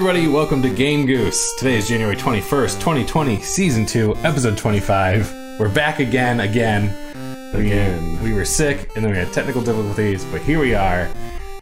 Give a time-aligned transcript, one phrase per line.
[0.00, 0.28] everybody.
[0.28, 1.54] Welcome to Game Goose.
[1.56, 5.30] Today is January 21st, 2020, Season 2, Episode 25.
[5.58, 6.88] We're back again, again.
[7.54, 8.22] Again.
[8.22, 11.10] We, we were sick, and then we had technical difficulties, but here we are.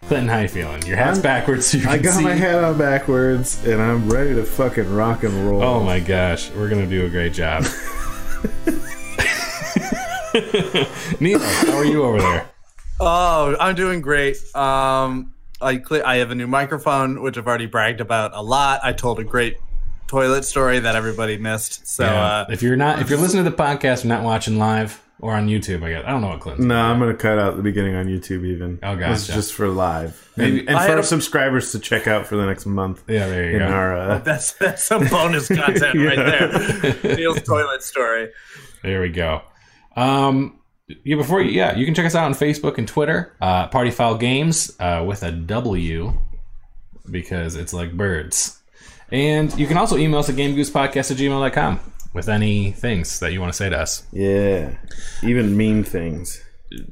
[0.02, 0.80] Clinton, how you feeling?
[0.86, 2.22] Your hat's backwards so you can I got see.
[2.22, 5.60] my hat on backwards and I'm ready to fucking rock and roll.
[5.60, 7.64] Oh my gosh, we're gonna do a great job.
[11.20, 12.48] Neil, how are you over there?
[13.00, 14.36] Oh, I'm doing great.
[14.54, 18.80] Um, I cle I have a new microphone, which I've already bragged about a lot.
[18.82, 19.56] I told a great
[20.06, 21.86] toilet story that everybody missed.
[21.86, 22.24] So Yeah.
[22.24, 25.34] uh, if you're not, if you're listening to the podcast, and not watching live or
[25.34, 26.68] on YouTube, I guess I don't know what Clinton.
[26.68, 28.78] No, I'm gonna cut out the beginning on YouTube even.
[28.82, 29.32] Oh, This is gotcha.
[29.38, 30.30] just for live.
[30.36, 33.02] Maybe- and and for our a- subscribers to check out for the next month.
[33.08, 33.64] Yeah, there you go.
[33.66, 37.16] our uh, that's that's some bonus content right there.
[37.16, 38.28] Neil's toilet story.
[38.84, 39.42] There we go.
[39.96, 40.57] Um,
[41.04, 43.34] yeah, before you, yeah, you can check us out on Facebook and Twitter.
[43.40, 46.12] Uh, Party Fowl Games uh, with a W
[47.10, 48.60] because it's like birds.
[49.10, 51.80] And you can also email us at GameGoosePodcast at gmail.com
[52.12, 54.06] with any things that you want to say to us.
[54.12, 54.76] yeah,
[55.22, 56.42] even mean things.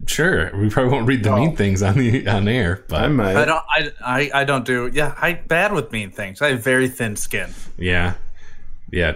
[0.06, 3.36] Sure, we probably won't read the mean things on the on air, but I might.
[3.36, 3.62] I don't.
[3.68, 4.90] I, I I don't do.
[4.90, 6.40] Yeah, I bad with mean things.
[6.40, 7.50] I have very thin skin.
[7.76, 8.14] yeah,
[8.90, 9.12] yeah.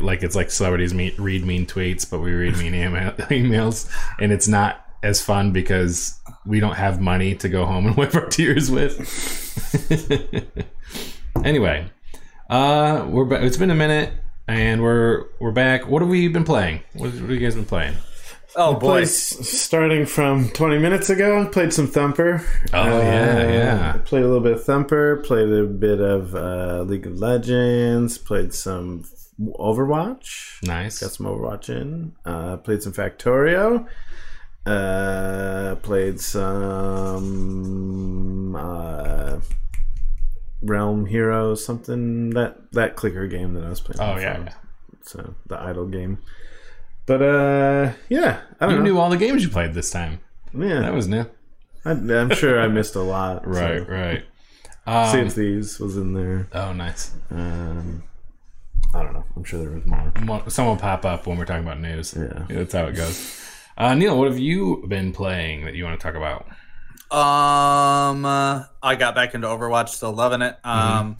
[0.00, 3.88] Like it's like celebrities meet, read mean tweets, but we read mean email, emails,
[4.20, 8.14] and it's not as fun because we don't have money to go home and wipe
[8.14, 8.98] our tears with.
[11.44, 11.90] anyway,
[12.50, 14.12] uh, we're it's been a minute,
[14.48, 15.86] and we're we're back.
[15.88, 16.80] What have we been playing?
[16.94, 17.94] What, what have you guys been playing?
[18.56, 19.02] Oh boy.
[19.04, 22.44] Played- starting from 20 minutes ago, played some Thumper.
[22.72, 23.92] Oh, yeah, yeah.
[24.04, 25.16] Played a little bit of Thumper.
[25.24, 28.18] Played a bit of uh, League of Legends.
[28.18, 29.04] Played some
[29.40, 30.62] Overwatch.
[30.62, 30.98] Nice.
[31.00, 32.12] Got some Overwatch in.
[32.24, 33.86] Uh, played some Factorio.
[34.66, 36.20] Uh, played
[37.22, 39.40] some uh,
[40.62, 44.00] Realm Heroes, something that that clicker game that I was playing.
[44.00, 44.30] Oh, before.
[44.30, 44.52] yeah.
[45.02, 46.18] So the idle game.
[47.06, 48.84] But uh, yeah, I don't You know.
[48.84, 50.20] knew all the games you played this time.
[50.56, 51.26] yeah, That was new.
[51.84, 53.46] I, I'm sure I missed a lot.
[53.46, 53.92] Right, So.
[53.92, 54.24] right.
[55.10, 56.48] Sea Um, of Thieves was in there.
[56.52, 57.12] oh, nice.
[57.30, 58.02] Um,
[58.94, 59.24] I don't know.
[59.36, 60.12] I'm sure there was more.
[60.22, 62.14] Mo- Someone pop up when we're talking about news.
[62.16, 62.44] Yeah.
[62.48, 63.40] that's how it goes.
[63.76, 66.46] Uh, Neil, what have you been playing that you want to talk about?
[67.10, 70.56] Um, uh, I got back into Overwatch, still loving it.
[70.64, 71.16] Um,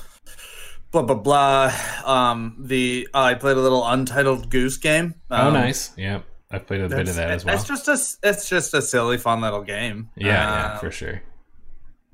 [0.92, 1.72] blah blah blah.
[2.04, 5.14] Um, the I played a little Untitled Goose game.
[5.30, 5.90] oh, Um, nice.
[5.96, 7.54] Yep, I've played a bit of that as well.
[7.56, 10.10] It's just a it's just a silly, fun little game.
[10.16, 11.22] yeah, yeah, Uh, for sure.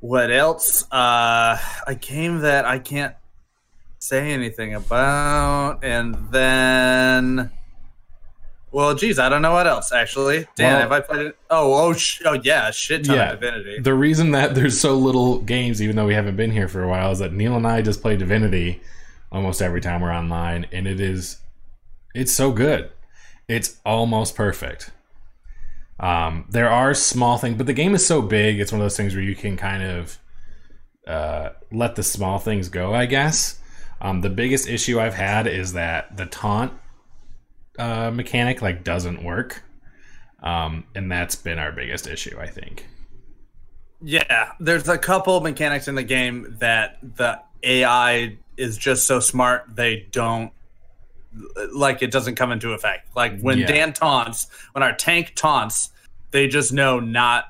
[0.01, 0.91] What else?
[0.93, 3.15] Uh, a game that I can't
[3.99, 7.51] say anything about, and then.
[8.71, 10.47] Well, geez, I don't know what else actually.
[10.57, 11.39] Dan, Well- have I played it?
[11.49, 13.33] Oh, oh, sh- oh, yeah, a shit ton Yeah.
[13.33, 13.81] of Divinity.
[13.81, 16.89] The reason that there's so little games, even though we haven't been here for a
[16.89, 18.83] while, is that Neil and I just play Divinity
[19.33, 21.39] almost every time we're online, and it is,
[22.15, 22.91] it's so good.
[23.49, 24.91] It's almost perfect.
[26.01, 28.61] Um, there are small things, but the game is so big.
[28.61, 30.19] It's one of those things where you can kind of
[31.07, 32.95] uh, let the small things go.
[32.95, 33.59] I guess.
[34.01, 36.73] Um, the biggest issue I've had is that the taunt
[37.79, 39.63] uh, mechanic like doesn't work,
[40.43, 42.37] um, and that's been our biggest issue.
[42.39, 42.87] I think.
[44.01, 49.65] Yeah, there's a couple mechanics in the game that the AI is just so smart
[49.75, 50.53] they don't
[51.73, 53.15] like it doesn't come into effect.
[53.17, 53.67] Like when Yeah.
[53.67, 55.91] Dan taunts, when our tank taunts,
[56.31, 57.47] they just know not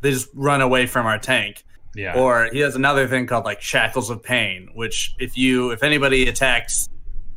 [0.00, 1.64] they just run away from our tank.
[1.94, 2.18] Yeah.
[2.18, 6.28] Or he has another thing called like shackles of pain, which if you if anybody
[6.28, 6.88] attacks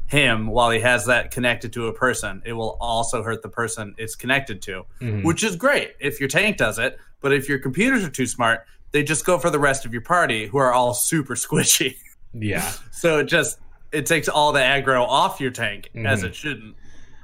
[0.10, 3.94] him while he has that connected to a person, it will also hurt the person
[3.98, 5.24] it's connected to, Mhm.
[5.24, 6.98] which is great if your tank does it.
[7.22, 10.02] But if your computers are too smart, they just go for the rest of your
[10.02, 11.96] party, who are all super squishy.
[12.34, 12.72] yeah.
[12.92, 13.60] so it just
[13.92, 16.26] it takes all the aggro off your tank as Mhm.
[16.28, 16.76] it shouldn't.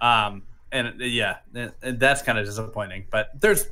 [0.02, 3.06] Um, and yeah, and- that's kind of disappointing.
[3.10, 3.68] But there's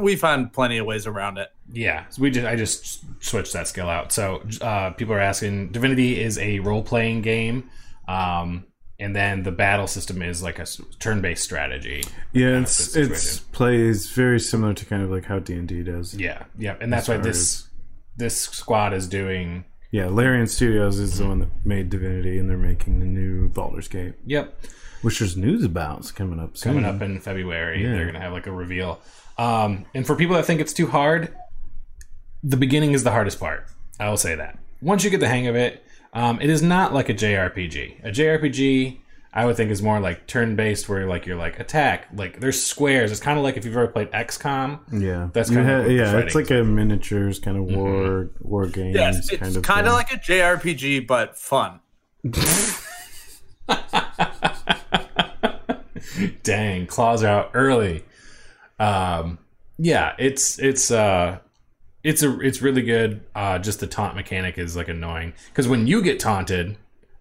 [0.00, 1.48] we found plenty of ways around it.
[1.72, 4.12] Yeah, so we just I just switched that skill out.
[4.12, 7.70] So uh, people are asking, Divinity is a role playing game,
[8.10, 8.64] um,
[8.98, 10.66] and then the battle system is like a
[10.98, 12.04] turn based strategy.
[12.32, 15.82] Yeah, it's the it's plays very similar to kind of like how D and D
[15.82, 16.14] does.
[16.14, 17.68] Yeah, yeah, and that's why this
[18.16, 19.64] this squad is doing.
[19.92, 23.88] Yeah, Larian Studios is the one that made Divinity, and they're making the new Baldur's
[23.88, 24.54] Gate, Yep,
[25.02, 25.98] which there's news about.
[26.00, 26.74] It's coming up soon.
[26.74, 27.92] coming up in February, Yeah.
[27.94, 29.00] they're gonna have like a reveal.
[29.38, 31.34] Um, and for people that think it's too hard,
[32.44, 33.66] the beginning is the hardest part.
[33.98, 34.58] I will say that.
[34.80, 38.04] Once you get the hang of it, um, it is not like a JRPG.
[38.04, 38.98] A JRPG,
[39.32, 42.08] I would think is more like turn based, where like you're like attack.
[42.14, 43.12] Like there's squares.
[43.12, 44.80] It's kind of like if you've ever played XCOM.
[44.92, 46.18] Yeah, That's You kinda had- yeah.
[46.18, 48.96] It's like a miniatures kind of war war games.
[48.96, 51.80] Yes, it's kind of kind of like a JRPG, but fun.
[56.42, 58.04] Dang, claws are out early.
[58.78, 59.38] Um,
[59.78, 61.38] yeah, it's it's uh,
[62.02, 63.22] it's a it's really good.
[63.34, 66.76] Uh, just the taunt mechanic is like annoying because when you get taunted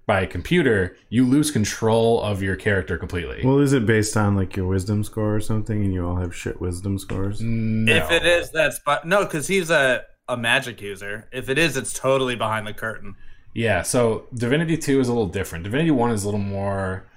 [0.05, 3.41] by a computer, you lose control of your character completely.
[3.43, 6.35] Well, is it based on like your wisdom score or something, and you all have
[6.35, 7.41] shit wisdom scores?
[7.41, 7.95] no.
[7.95, 11.27] If it is, that's but no, because he's a a magic user.
[11.31, 13.15] If it is, it's totally behind the curtain.
[13.53, 15.63] Yeah, so Divinity 2 is a little different.
[15.63, 17.07] Divinity 1 is a little more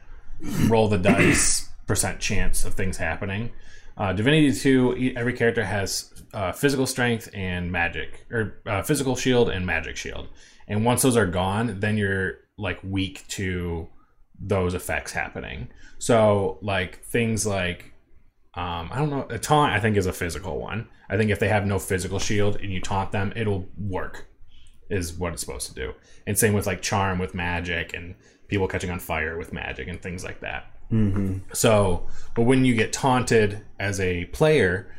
[0.67, 3.51] roll the dice percent chance of things happening.
[3.97, 9.17] Uh, Divinity 2, e- every character has uh, physical strength and magic, or uh, physical
[9.17, 10.29] shield and magic shield.
[10.69, 13.89] And once those are gone, then you're like weak to
[14.39, 15.69] those effects happening.
[15.99, 17.93] So, like things like
[18.55, 19.27] um, I don't know.
[19.31, 20.89] A taunt, I think, is a physical one.
[21.09, 24.27] I think if they have no physical shield and you taunt them, it'll work,
[24.91, 25.95] is what it's supposed to do.
[26.27, 28.15] And same with like charm with magic and
[28.49, 30.67] people catching on fire with magic and things like that.
[30.91, 31.39] Mm-hmm.
[31.55, 34.95] So, but when you get taunted as a player,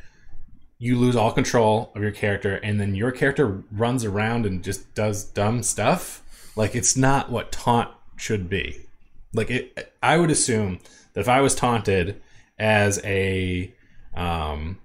[0.84, 4.94] you lose all control of your character, and then your character runs around and just
[4.94, 6.22] does dumb stuff.
[6.58, 8.86] Like it's not what taunt should be.
[9.34, 10.80] Like it, I would assume
[11.14, 12.22] that if I was taunted
[12.60, 13.74] as a
[14.14, 14.78] um,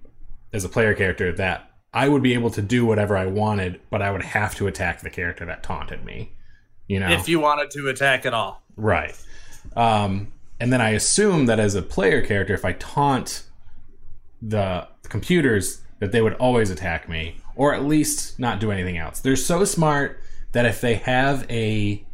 [0.52, 4.00] as a player character, that I would be able to do whatever I wanted, but
[4.00, 6.30] I would have to attack the character that taunted me.
[6.86, 9.16] You know, If you wanted to attack at all, Right.
[9.74, 13.42] Um, and then I assume that as a player character, if I taunt
[14.40, 19.20] the computers, that they would always attack me, or at least not do anything else.
[19.20, 20.20] They're so smart
[20.52, 22.04] that if they have a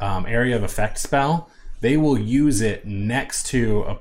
[0.00, 1.50] um, area of effect spell,
[1.80, 3.98] they will use it next to a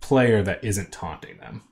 [0.00, 1.62] player that isn't taunting them.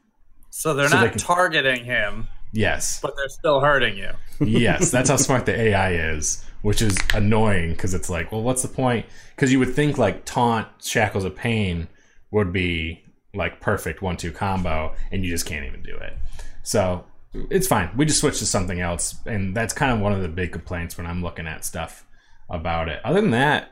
[0.50, 3.00] so they're So not they can- targeting him, Yes.
[3.00, 4.10] but they're still hurting you.
[4.40, 8.62] yes, that's how smart the AI is, which is annoying because it's like, well, what's
[8.62, 9.06] the point?
[9.34, 11.88] Because you would think like taunt shackles of pain
[12.30, 13.04] would be
[13.36, 16.16] like perfect one two combo, and you just can't even do it.
[16.62, 17.04] So
[17.50, 17.90] it's fine.
[17.96, 20.96] We just switched to something else, and that's kind of one of the big complaints
[20.96, 22.06] when I'm looking at stuff
[22.48, 23.00] about it.
[23.04, 23.70] Other than that,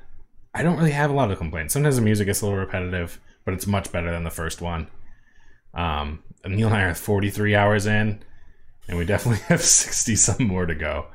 [0.55, 1.73] I don't really have a lot of complaints.
[1.73, 4.89] Sometimes the music gets a little repetitive, but it's much better than the first one.
[5.73, 8.23] Um, Neil and I are 43 hours in,
[8.89, 11.07] and we definitely have 60 some more to go.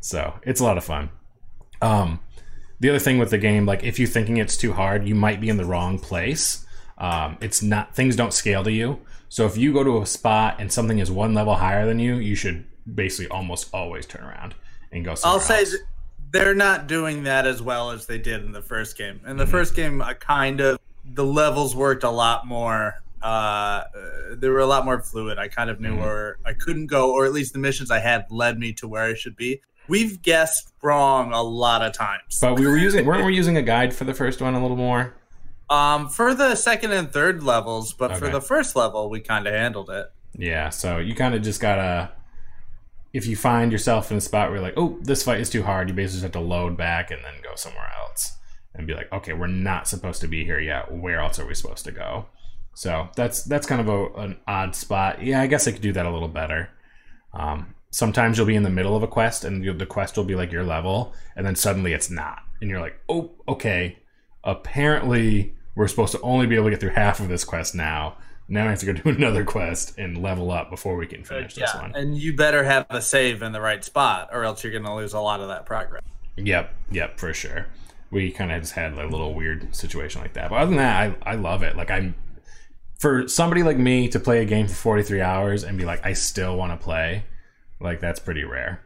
[0.00, 1.10] So it's a lot of fun.
[1.82, 2.20] Um,
[2.80, 5.40] the other thing with the game, like if you're thinking it's too hard, you might
[5.40, 6.65] be in the wrong place.
[6.98, 9.00] Um, it's not things don't scale to you.
[9.28, 12.14] So if you go to a spot and something is one level higher than you,
[12.16, 12.64] you should
[12.94, 14.54] basically almost always turn around
[14.92, 15.14] and go.
[15.14, 15.74] Somewhere I'll say else.
[16.30, 19.20] they're not doing that as well as they did in the first game.
[19.26, 19.50] In the Mm-hmm.
[19.50, 22.94] first game, I kind of the levels worked a lot more.
[23.22, 23.82] Uh,
[24.32, 25.38] they were a lot more fluid.
[25.38, 26.00] I kind of knew Mhm.
[26.00, 29.04] where I couldn't go, or at least the missions I had led me to where
[29.04, 29.60] I should be.
[29.88, 32.38] We've guessed wrong a lot of times.
[32.40, 34.76] But we were using weren't we using a guide for the first one a little
[34.76, 35.14] more?
[35.68, 39.52] Um, for the second and third levels, but for the first level, we kind of
[39.52, 40.06] handled it.
[40.38, 42.12] Yeah, so you kind of just gotta.
[43.12, 45.62] If you find yourself in a spot where you're like, oh, this fight is too
[45.62, 48.36] hard, you basically just have to load back and then go somewhere else
[48.74, 50.92] and be like, okay, we're not supposed to be here yet.
[50.92, 52.26] Where else are we supposed to go?
[52.74, 55.22] So that's that's kind of a, an odd spot.
[55.22, 56.68] Yeah, I guess I could do that a little better.
[57.32, 60.34] Um, sometimes you'll be in the middle of a quest and the quest will be
[60.34, 63.98] like your level, and then suddenly it's not, and you're like, oh, okay.
[64.46, 68.16] Apparently, we're supposed to only be able to get through half of this quest now.
[68.48, 71.54] Now I have to go do another quest and level up before we can finish
[71.54, 71.94] this yeah, one.
[71.94, 74.94] and you better have a save in the right spot, or else you're going to
[74.94, 76.02] lose a lot of that progress.
[76.36, 77.66] Yep, yep, for sure.
[78.10, 80.50] We kind of just had a little weird situation like that.
[80.50, 81.76] But other than that, I, I love it.
[81.76, 82.14] Like I'm
[82.98, 86.12] for somebody like me to play a game for 43 hours and be like, I
[86.12, 87.24] still want to play.
[87.80, 88.85] Like that's pretty rare.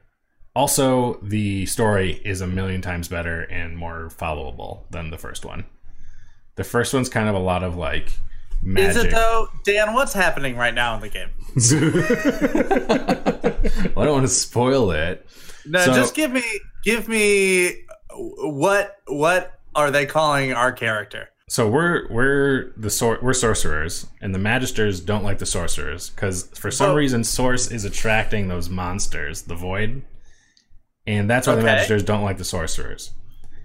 [0.55, 5.65] Also, the story is a million times better and more followable than the first one.
[6.57, 8.13] The first one's kind of a lot of like
[8.63, 8.91] magic.
[8.91, 9.95] Is it though, Dan?
[9.95, 11.31] What's happening right now in the game?
[13.95, 15.27] Well, I don't want to spoil it.
[15.67, 16.43] No, So- just give me,
[16.85, 17.85] give me
[18.17, 21.29] what what are they calling our character?
[21.49, 26.49] So we're we're the sor- we're sorcerers, and the magisters don't like the sorcerers because
[26.59, 30.03] for some Well- reason Source is attracting those monsters, the void,
[31.11, 33.13] and that's why the magisters don't like the sorcerers.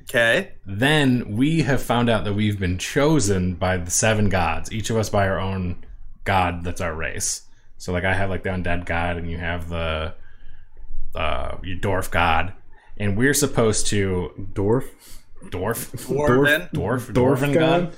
[0.04, 4.90] Okay, Then we have found out that we've been chosen by the seven gods, each
[4.92, 5.84] of us by our own
[6.26, 6.64] god.
[6.64, 7.42] That's our race.
[7.78, 10.14] So like I have like the undead god, and you have the
[11.16, 12.54] uh, your dwarf god,
[12.98, 14.86] and we're supposed to Dwarf.
[15.46, 16.72] dwarf, Dwarven.
[16.72, 17.84] dwarf, Dwarf dwarven god?
[17.86, 17.94] god,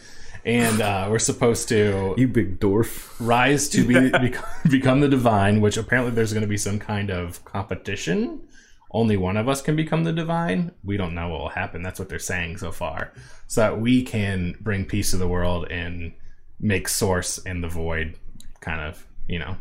[0.45, 3.13] and uh, we're supposed to You big dwarf.
[3.19, 5.59] rise to be become, become the divine.
[5.61, 8.41] Which apparently there's going to be some kind of competition.
[8.91, 10.71] Only one of us can become the divine.
[10.83, 11.81] We don't know what will happen.
[11.81, 13.11] That's what they're saying so far,
[13.47, 16.13] so that we can bring peace to the world and
[16.59, 18.15] make source and the void
[18.59, 19.55] kind of you know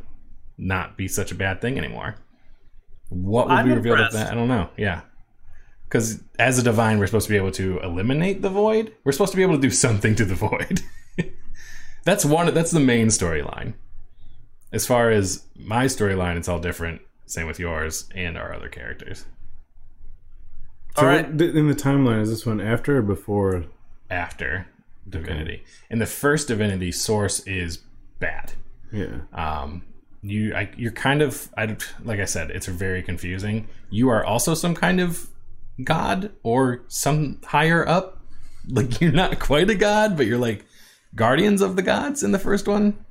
[0.58, 2.16] not be such a bad thing anymore.
[3.08, 4.32] What will I'm be revealed at that?
[4.32, 4.70] I don't know.
[4.76, 5.02] Yeah.
[5.88, 8.92] Because as a divine, we're supposed to be able to eliminate the void.
[9.04, 10.80] We're supposed to be able to do something to the void.
[12.04, 12.52] that's one.
[12.52, 13.74] That's the main storyline.
[14.72, 17.02] As far as my storyline, it's all different.
[17.26, 19.26] Same with yours and our other characters.
[20.96, 21.30] So All right.
[21.30, 23.64] what- in the timeline, is this one after or before?
[24.08, 24.68] After
[25.08, 27.78] Divinity, in the first Divinity, Source is
[28.20, 28.52] bad.
[28.92, 29.18] Yeah.
[29.32, 29.82] um,
[30.22, 33.68] you I, you're kind of I, like I said, it's very confusing.
[33.90, 35.28] You are also some kind of
[35.82, 38.20] god or some higher up.
[38.68, 40.64] Like you're not quite a god, but you're like
[41.16, 43.04] guardians of the gods in the first one.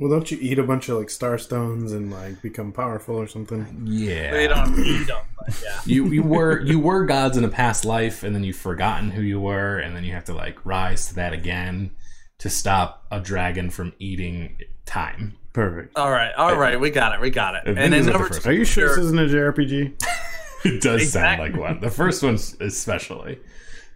[0.00, 3.26] Well, don't you eat a bunch of like star stones and like become powerful or
[3.28, 3.82] something?
[3.84, 5.80] Yeah, They don't eat them, but yeah.
[5.84, 9.20] you you were you were gods in a past life, and then you've forgotten who
[9.20, 11.90] you were, and then you have to like rise to that again
[12.38, 15.36] to stop a dragon from eating time.
[15.52, 15.98] Perfect.
[15.98, 17.64] All right, all right, we got it, we got it.
[17.64, 18.96] think And then number the first two, Are you sure Sure.
[18.96, 20.02] this isn't a JRPG?
[20.62, 21.80] It does sound like one.
[21.80, 23.38] The first one especially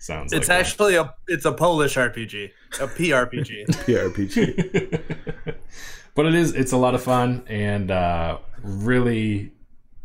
[0.05, 0.33] sounds.
[0.33, 0.61] it's like one.
[0.61, 3.67] actually a it's a Polish RPG, a PRPG.
[3.67, 5.55] PRPG.
[6.15, 9.53] but it is it's a lot of fun and uh, really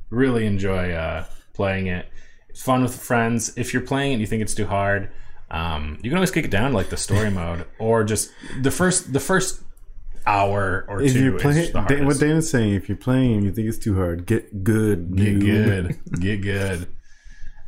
[0.09, 2.07] really enjoy uh, playing it
[2.49, 5.11] it's fun with friends if you're playing it and you think it's too hard
[5.51, 8.71] um, you can always kick it down to like the story mode or just the
[8.71, 9.61] first the first
[10.25, 12.19] hour or if two you're is playing, the Dan, what hardest.
[12.21, 15.15] Dana's saying, if you're playing and you think it's too hard, get good.
[15.15, 15.41] get noob.
[15.41, 16.87] good get good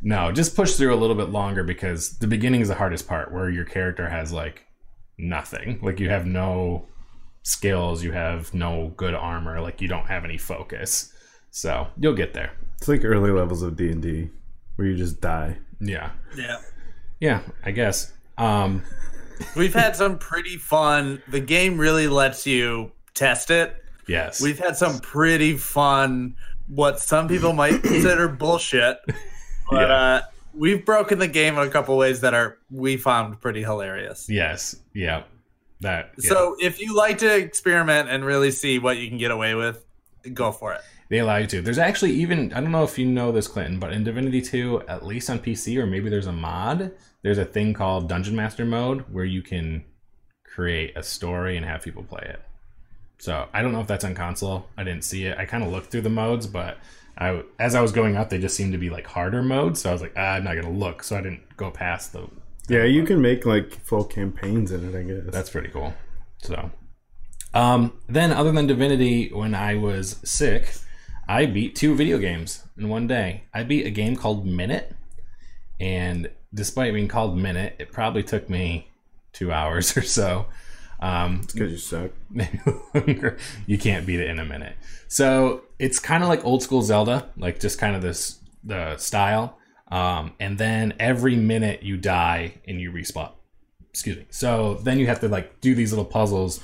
[0.02, 3.32] no just push through a little bit longer because the beginning is the hardest part
[3.32, 4.64] where your character has like
[5.18, 6.86] nothing like you have no
[7.44, 11.12] skills you have no good armor like you don't have any focus
[11.50, 14.30] so you'll get there It's like early levels of D and D,
[14.76, 15.58] where you just die.
[15.80, 16.56] yeah yeah.
[17.20, 18.82] yeah i guess um
[19.56, 21.20] We've had some pretty fun.
[21.26, 23.74] The game really lets you test it.
[24.06, 26.36] yes We've had some pretty fun,
[26.68, 28.98] what some people might consider bullshit,
[29.72, 29.94] but Yeah.
[29.94, 30.22] uh,
[30.54, 34.26] we've broken the game in a couple ways that are we found pretty hilarious.
[34.28, 35.22] yes yeah
[35.80, 36.28] that yeah.
[36.28, 39.84] So if you like to experiment and really see what you can get away with,
[40.32, 40.80] go for it.
[41.08, 41.60] They allow you to.
[41.60, 44.82] There's actually even I don't know if you know this, Clinton, but in Divinity 2,
[44.88, 48.64] at least on PC or maybe there's a mod, there's a thing called Dungeon Master
[48.64, 49.84] mode where you can
[50.44, 52.40] create a story and have people play it.
[53.18, 54.66] So I don't know if that's on console.
[54.76, 55.36] I didn't see it.
[55.38, 56.78] I kind of looked through the modes, but
[57.16, 59.80] I as I was going out, they just seemed to be like harder modes.
[59.82, 61.02] So I was like, ah, I'm not gonna look.
[61.02, 62.28] So I didn't go past the.
[62.68, 64.98] Yeah, you can make like full campaigns in it.
[64.98, 65.32] I guess.
[65.32, 65.94] That's pretty cool.
[66.38, 66.70] So,
[67.54, 70.74] um, then other than Divinity, when I was sick,
[71.28, 73.44] I beat two video games in one day.
[73.52, 74.94] I beat a game called Minute,
[75.78, 78.88] and despite being called Minute, it probably took me
[79.32, 80.46] two hours or so.
[81.02, 82.12] Um, because you suck.
[82.30, 82.60] maybe
[82.94, 83.36] longer.
[83.66, 84.76] You can't beat it in a minute.
[85.08, 89.58] So it's kind of like old school Zelda, like just kind of this the style.
[89.90, 93.32] Um, and then every minute you die and you respawn.
[93.90, 94.26] Excuse me.
[94.30, 96.60] So then you have to like do these little puzzles,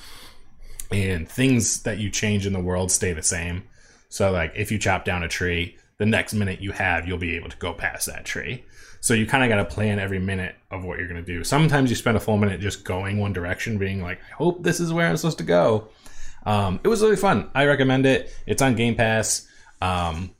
[0.90, 3.64] and things that you change in the world stay the same.
[4.08, 7.36] So like if you chop down a tree, the next minute you have, you'll be
[7.36, 8.64] able to go past that tree.
[9.08, 11.42] So you kind of got to plan every minute of what you're going to do.
[11.42, 14.80] Sometimes you spend a full minute just going one direction, being like, I hope this
[14.80, 15.88] is where I'm supposed to go.
[16.44, 17.48] Um, it was really fun.
[17.54, 18.30] I recommend it.
[18.46, 19.48] It's on Game Pass,
[19.80, 20.32] um,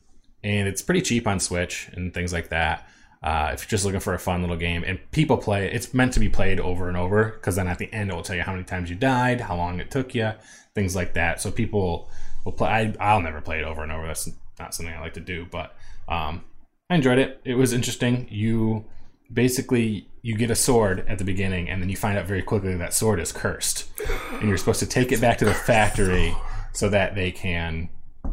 [0.45, 2.87] and it's pretty cheap on Switch and things like that.
[3.23, 5.95] Uh, if you're just looking for a fun little game, and people play it, it's
[5.95, 8.37] meant to be played over and over because then at the end it will tell
[8.37, 10.33] you how many times you died, how long it took you,
[10.75, 11.41] things like that.
[11.41, 12.11] So people
[12.45, 12.69] will play.
[12.69, 14.07] I, I'll never play it over and over.
[14.07, 15.75] That's not something I like to do, but
[16.07, 16.45] um,
[16.91, 17.41] I enjoyed it.
[17.45, 18.27] It was interesting.
[18.31, 18.85] You
[19.33, 22.75] basically you get a sword at the beginning, and then you find out very quickly
[22.77, 23.91] that sword is cursed,
[24.33, 26.35] and you're supposed to take it back to the factory
[26.73, 27.91] so that they can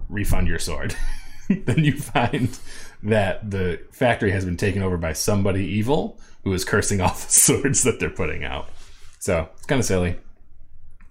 [0.07, 0.95] refund your sword.
[1.49, 2.57] then you find
[3.03, 7.15] that the factory has been taken over by somebody evil who is cursing all the
[7.15, 8.69] swords that they're putting out.
[9.19, 10.15] So it's kind of silly.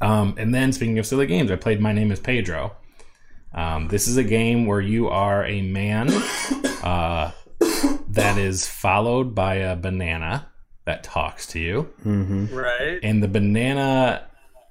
[0.01, 2.75] Um, and then speaking of silly games, I played My Name is Pedro.
[3.55, 6.11] Um, this is a game where you are a man
[6.83, 7.31] uh,
[8.09, 10.49] that is followed by a banana
[10.87, 12.55] that talks to you Mm-hmm.
[12.55, 12.99] Right.
[13.03, 14.27] and the banana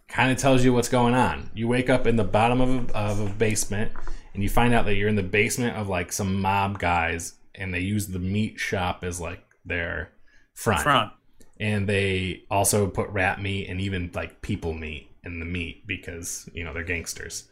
[0.07, 1.49] kind of tells you what's going on.
[1.55, 3.91] You wake up in the bottom of a, of a basement,
[4.33, 7.73] and you find out that you're in the basement of like some mob guys, and
[7.73, 10.11] they use the meat shop as like their
[10.53, 10.81] front.
[10.81, 11.13] Front.
[11.59, 16.47] and they also put rat meat and even like people meat in the meat because
[16.53, 17.47] you know they're gangsters.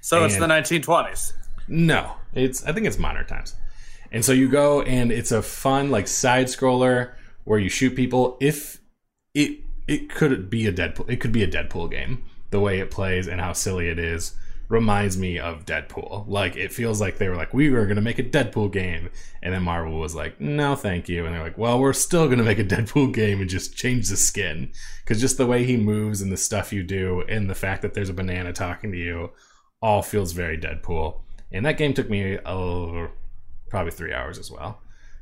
[0.00, 1.32] So it's the 1920s.
[1.68, 3.54] No, it's I think it's modern times.
[4.12, 7.12] And so you go and it's a fun like side scroller
[7.44, 8.36] where you shoot people.
[8.40, 8.80] If
[9.34, 12.24] it it could be a Deadpool, it could be a Deadpool game.
[12.50, 14.34] The way it plays and how silly it is
[14.68, 16.26] reminds me of Deadpool.
[16.28, 19.10] Like it feels like they were like, we were gonna make a Deadpool game,
[19.42, 22.44] and then Marvel was like, no, thank you, and they're like, well, we're still gonna
[22.44, 24.72] make a Deadpool game and just change the skin
[25.04, 27.94] because just the way he moves and the stuff you do and the fact that
[27.94, 29.30] there's a banana talking to you
[29.82, 31.20] all feels very Deadpool.
[31.52, 33.08] And that game took me uh,
[33.68, 34.80] probably three hours as well.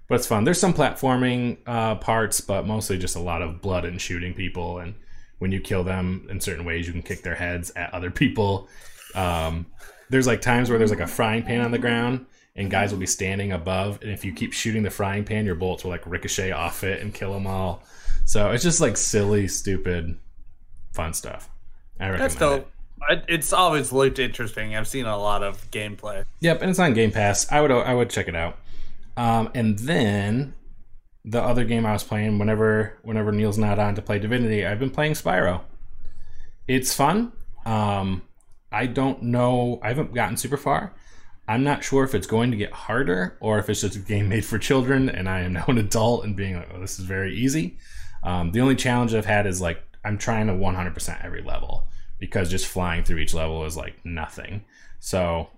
[0.08, 0.44] But it's fun.
[0.44, 4.78] There's some platforming uh, parts, but mostly just a lot of blood and shooting people.
[4.78, 4.94] And
[5.38, 8.68] when you kill them in certain ways, you can kick their heads at other people.
[9.14, 9.66] Um,
[10.10, 12.98] there's like times where there's like a frying pan on the ground, and guys will
[12.98, 14.00] be standing above.
[14.02, 17.02] And if you keep shooting the frying pan, your bullets will like ricochet off it
[17.02, 17.82] and kill them all.
[18.24, 20.18] So it's just like silly, stupid,
[20.94, 21.48] fun stuff.
[22.00, 22.38] I recommend That's it.
[22.38, 22.66] dope.
[22.66, 22.77] I-
[23.28, 24.74] It's always looked interesting.
[24.74, 26.24] I've seen a lot of gameplay.
[26.40, 27.50] Yep, and it's on Game Pass.
[27.50, 28.58] I would I would check it out.
[29.16, 30.54] Um, and then
[31.24, 34.78] the other game I was playing whenever whenever Neil's not on to play Divinity, I've
[34.78, 35.62] been playing Spyro.
[36.66, 37.32] It's fun.
[37.66, 38.22] Um,
[38.70, 39.80] I don't know.
[39.82, 40.94] I haven't gotten super far.
[41.46, 44.28] I'm not sure if it's going to get harder or if it's just a game
[44.28, 47.04] made for children, and I am now an adult and being like, "Oh, this is
[47.04, 47.78] very easy."
[48.22, 51.87] Um, the only challenge I've had is like I'm trying to 100% every level
[52.18, 54.64] because just flying through each level is like nothing.
[55.00, 55.48] So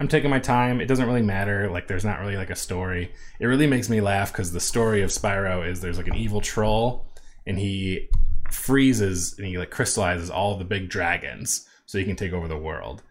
[0.00, 0.80] I'm taking my time.
[0.80, 1.68] It doesn't really matter.
[1.70, 3.12] Like, there's not really like a story.
[3.40, 6.40] It really makes me laugh because the story of Spyro is there's like an evil
[6.40, 7.06] troll,
[7.46, 8.08] and he
[8.50, 12.56] freezes and he like crystallizes all the big dragons so he can take over the
[12.56, 13.02] world.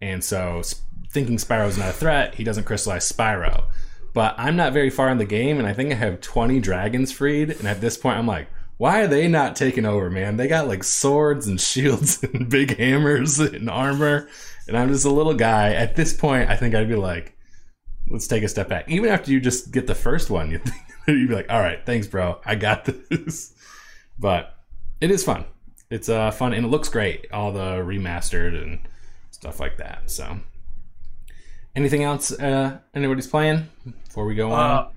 [0.00, 0.62] And so,
[1.10, 3.64] thinking Spyro's not a threat, he doesn't crystallize Spyro.
[4.14, 7.12] But I'm not very far in the game, and I think I have 20 dragons
[7.12, 7.50] freed.
[7.50, 8.48] And at this point, I'm like,
[8.80, 10.38] why are they not taking over, man?
[10.38, 14.26] They got like swords and shields and big hammers and armor.
[14.66, 15.74] And I'm just a little guy.
[15.74, 17.36] At this point, I think I'd be like,
[18.08, 18.88] let's take a step back.
[18.88, 21.84] Even after you just get the first one, you'd, think, you'd be like, all right,
[21.84, 22.40] thanks, bro.
[22.46, 23.52] I got this.
[24.18, 24.56] But
[25.02, 25.44] it is fun.
[25.90, 27.26] It's uh, fun and it looks great.
[27.34, 28.80] All the remastered and
[29.30, 30.10] stuff like that.
[30.10, 30.38] So,
[31.76, 33.68] anything else uh, anybody's playing
[34.06, 34.88] before we go on?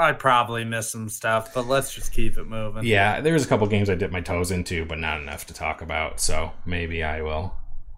[0.00, 2.84] I probably missed some stuff, but let's just keep it moving.
[2.84, 5.82] Yeah, there's a couple games I dipped my toes into, but not enough to talk
[5.82, 6.20] about.
[6.20, 7.54] So maybe I will,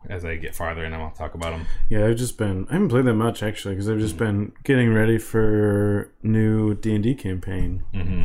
[0.09, 1.67] as I get farther in, I'll talk about them.
[1.89, 2.67] Yeah, I've just been.
[2.71, 6.95] I haven't played that much actually because I've just been getting ready for new D
[6.95, 8.25] and D campaign, hmm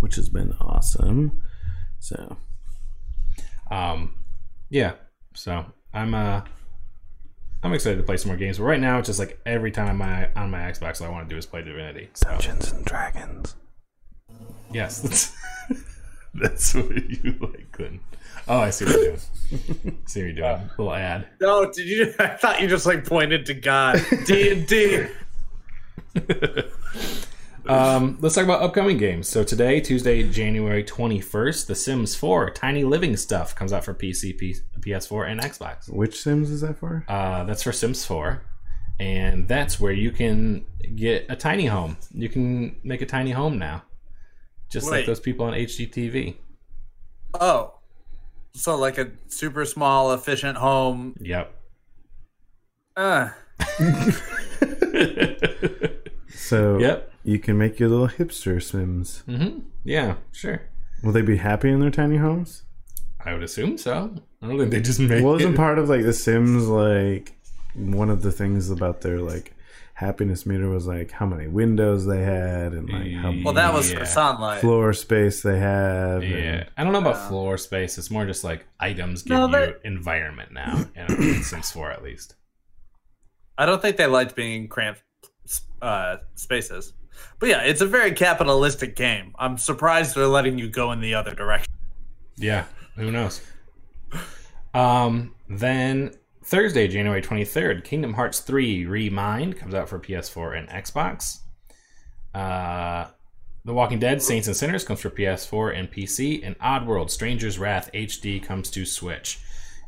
[0.00, 1.42] which has been awesome.
[2.00, 2.36] So
[3.70, 4.14] Um,
[4.68, 4.94] yeah.
[5.34, 6.42] So I'm uh,
[7.62, 8.58] I'm excited to play some more games.
[8.58, 11.10] But right now, it's just like every time I'm my, on my Xbox, all I
[11.10, 12.10] want to do is play Divinity.
[12.14, 13.54] So Dungeons and Dragons.
[14.72, 15.36] yes, that's,
[16.34, 18.00] that's what you like, Clinton.
[18.48, 19.18] Oh, I see what you're doing.
[20.06, 20.70] see what you're doing.
[20.76, 21.28] little ad.
[21.40, 22.14] No, did you?
[22.18, 24.04] I thought you just like pointed to God.
[24.26, 25.06] D and D.
[27.66, 29.28] Um, let's talk about upcoming games.
[29.28, 34.36] So today, Tuesday, January 21st, The Sims 4 Tiny Living Stuff comes out for PC,
[34.36, 35.88] P- PS4, and Xbox.
[35.88, 37.04] Which Sims is that for?
[37.08, 38.42] Uh, that's for Sims 4.
[38.98, 40.64] And that's where you can
[40.96, 41.96] get a tiny home.
[42.12, 43.84] You can make a tiny home now.
[44.70, 46.36] Just like those people on HGTV.
[47.38, 47.74] Oh,
[48.54, 51.14] so like a super small, efficient home.
[51.20, 51.54] Yep.
[52.96, 53.30] Uh,
[56.34, 57.11] So Yep.
[57.24, 59.20] You can make your little hipster Sims.
[59.26, 60.62] hmm Yeah, sure.
[61.02, 62.62] Will they be happy in their tiny homes?
[63.24, 64.14] I would assume so.
[64.40, 65.56] I don't think they just make Well, isn't it.
[65.56, 67.32] part of like the Sims like
[67.74, 69.54] one of the things about their like
[69.94, 73.92] happiness meter was like how many windows they had and like how well, that was
[73.92, 73.98] Yeah.
[74.00, 74.60] for sunlight.
[74.60, 76.22] floor space they had.
[76.24, 77.28] Yeah, and- I don't know about Yeah.
[77.28, 77.98] floor space.
[77.98, 82.02] It's more just like items give No, you they- environment now, in Sims 4 at
[82.02, 82.34] least.
[83.56, 85.02] I don't think they liked being in cramped
[85.80, 86.92] uh, spaces.
[87.38, 89.34] But yeah, it's a very capitalistic game.
[89.38, 91.72] I'm surprised they're letting you go in the other direction.
[92.36, 92.64] Yeah,
[92.96, 93.40] who knows?
[94.74, 96.12] Um, then
[96.44, 101.40] Thursday, January 23rd, Kingdom Hearts 3 Remind comes out for PS4 and Xbox.
[102.34, 103.10] Uh,
[103.64, 107.90] The Walking Dead Saints and Sinners comes for PS4 and PC, and Oddworld Stranger's Wrath
[107.92, 109.40] HD comes to Switch.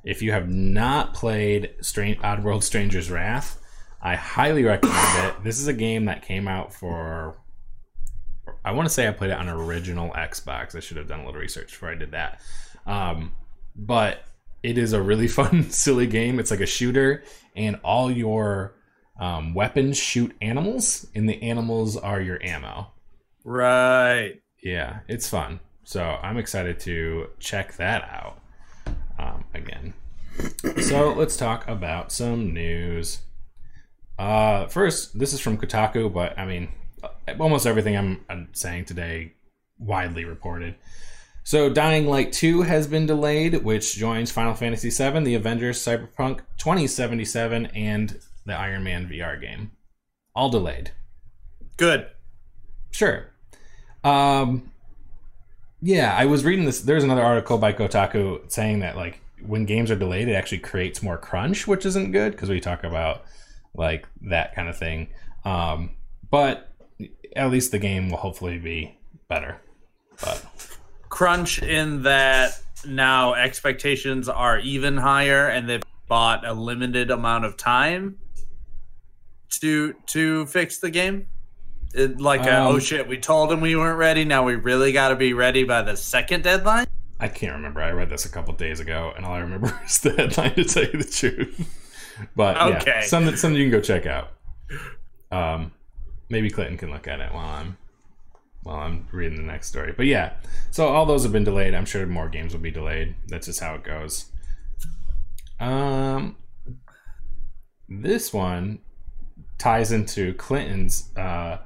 [0.04, 3.58] If you have not played Strange Oddworld Stranger's Wrath,
[4.04, 5.42] I highly recommend it.
[5.42, 7.36] This is a game that came out for
[8.64, 10.74] I want to say I played it on original Xbox.
[10.74, 12.40] I should have done a little research before I did that.
[12.86, 13.32] Um,
[13.74, 14.24] but
[14.62, 16.38] it is a really fun, silly game.
[16.38, 17.24] It's like a shooter,
[17.56, 18.74] and all your
[19.18, 22.88] um, weapons shoot animals, and the animals are your ammo.
[23.44, 24.40] Right.
[24.62, 25.60] Yeah, it's fun.
[25.84, 28.40] So I'm excited to check that out
[29.18, 29.92] um, again.
[30.80, 33.20] so let's talk about some news.
[34.18, 36.68] Uh, first, this is from Kotaku, but I mean,
[37.38, 39.35] almost everything I'm, I'm saying today
[39.79, 40.77] widely reported.
[41.46, 46.38] So, Dying Light 2 has been delayed, which joins Final Fantasy VII, the Avengers, Cyberpunk
[46.57, 49.72] 2077, and the Iron Man VR game.
[50.35, 50.92] All delayed.
[51.77, 52.07] Good.
[52.92, 53.27] Sure.
[54.03, 54.70] Um,
[55.83, 56.81] yeah, I was reading this.
[56.81, 61.03] There's another article by Kotaku saying that, like, when games are delayed, it actually creates
[61.03, 63.22] more crunch, which isn't good because we talk about,
[63.74, 65.08] like, that kind of thing.
[65.44, 65.90] Um,
[66.30, 66.72] but
[67.37, 69.60] at least the game will hopefully be better.
[70.20, 70.44] But
[71.08, 77.56] Crunch in that now expectations are even higher and they've bought a limited amount of
[77.56, 78.18] time
[79.50, 81.26] to to fix the game.
[81.94, 84.24] It, like, a, Um, oh shit, we told them we weren't ready.
[84.24, 86.87] Now we really got to be ready by the second deadline.
[87.20, 87.80] I can't remember.
[87.80, 90.54] I read this a couple days ago, and all I remember is the headline.
[90.54, 91.84] To tell you the truth,
[92.37, 93.03] but yeah, Okay.
[93.03, 94.31] something something you can go check out.
[95.31, 95.72] Um,
[96.29, 97.77] maybe Clinton can look at it while I'm
[98.62, 99.92] while I'm reading the next story.
[99.96, 100.35] But yeah,
[100.70, 101.74] so all those have been delayed.
[101.74, 103.14] I'm sure more games will be delayed.
[103.29, 104.27] That's just how it goes.
[105.61, 106.37] Um,
[107.88, 108.81] this one
[109.59, 111.59] ties into Clinton's uh,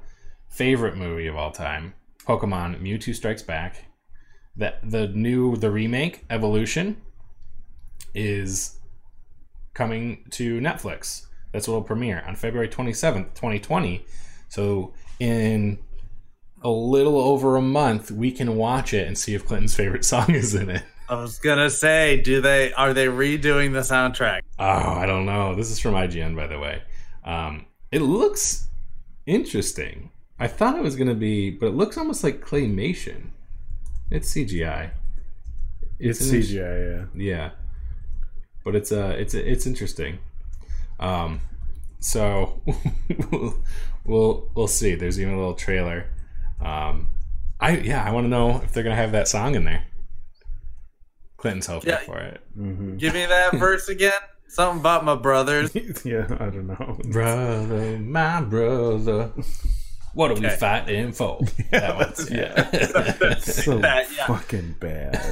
[0.48, 1.94] favorite movie of all time,
[2.26, 3.84] Pokemon Mewtwo Strikes Back.
[4.56, 6.96] That the new the remake Evolution
[8.14, 8.77] is
[9.78, 11.26] coming to Netflix.
[11.52, 14.04] That's what will premiere on February 27th, 2020.
[14.48, 15.78] So in
[16.62, 20.30] a little over a month, we can watch it and see if Clinton's favorite song
[20.34, 20.82] is in it.
[21.08, 24.40] I was gonna say, do they are they redoing the soundtrack?
[24.58, 25.54] Oh, I don't know.
[25.54, 26.82] This is from IGN, by the way.
[27.24, 28.66] Um, it looks
[29.26, 30.10] interesting.
[30.40, 33.30] I thought it was going to be, but it looks almost like claymation.
[34.10, 34.90] It's CGI.
[35.98, 37.22] It's an- CGI, yeah.
[37.28, 37.50] Yeah,
[38.68, 40.18] but it's uh, it's it's interesting.
[41.00, 41.40] Um,
[42.00, 42.60] so
[43.30, 43.54] we'll,
[44.04, 44.94] we'll we'll see.
[44.94, 46.04] There's even a little trailer.
[46.60, 47.08] Um,
[47.58, 49.84] I yeah, I want to know if they're gonna have that song in there.
[51.38, 51.98] Clinton's hoping Yeah.
[52.00, 52.42] for it.
[52.54, 54.12] hmm Give me that verse again.
[54.48, 55.74] Something about my brothers.
[56.04, 56.98] yeah, I don't know.
[57.10, 59.32] Brother, my brother,
[60.14, 60.56] what are we Okay.
[60.56, 61.40] fighting for?
[61.70, 62.70] That one's yeah.
[63.38, 64.26] So That, yeah.
[64.26, 65.24] fucking bad.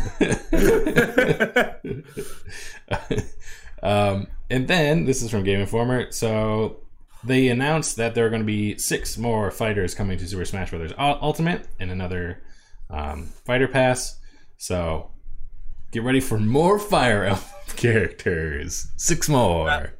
[3.83, 6.11] um, and then this is from Game Informer.
[6.13, 6.81] So
[7.25, 10.71] they announced that there are going to be six more fighters coming to Super Smash
[10.71, 10.93] Bros.
[10.99, 12.43] Ul- Ultimate and another
[12.91, 14.19] um, fighter pass.
[14.57, 15.11] So
[15.93, 17.43] get ready for more Fire Emblem
[17.77, 18.89] characters.
[18.97, 19.93] Six more.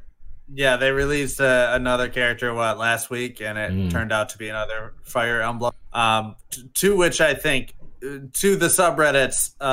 [0.53, 3.91] Yeah, they released uh, another character what last week, and it Mm.
[3.91, 5.73] turned out to be another Fire Emblem.
[5.93, 9.63] Um, t- to which I think uh, to the subreddits uh,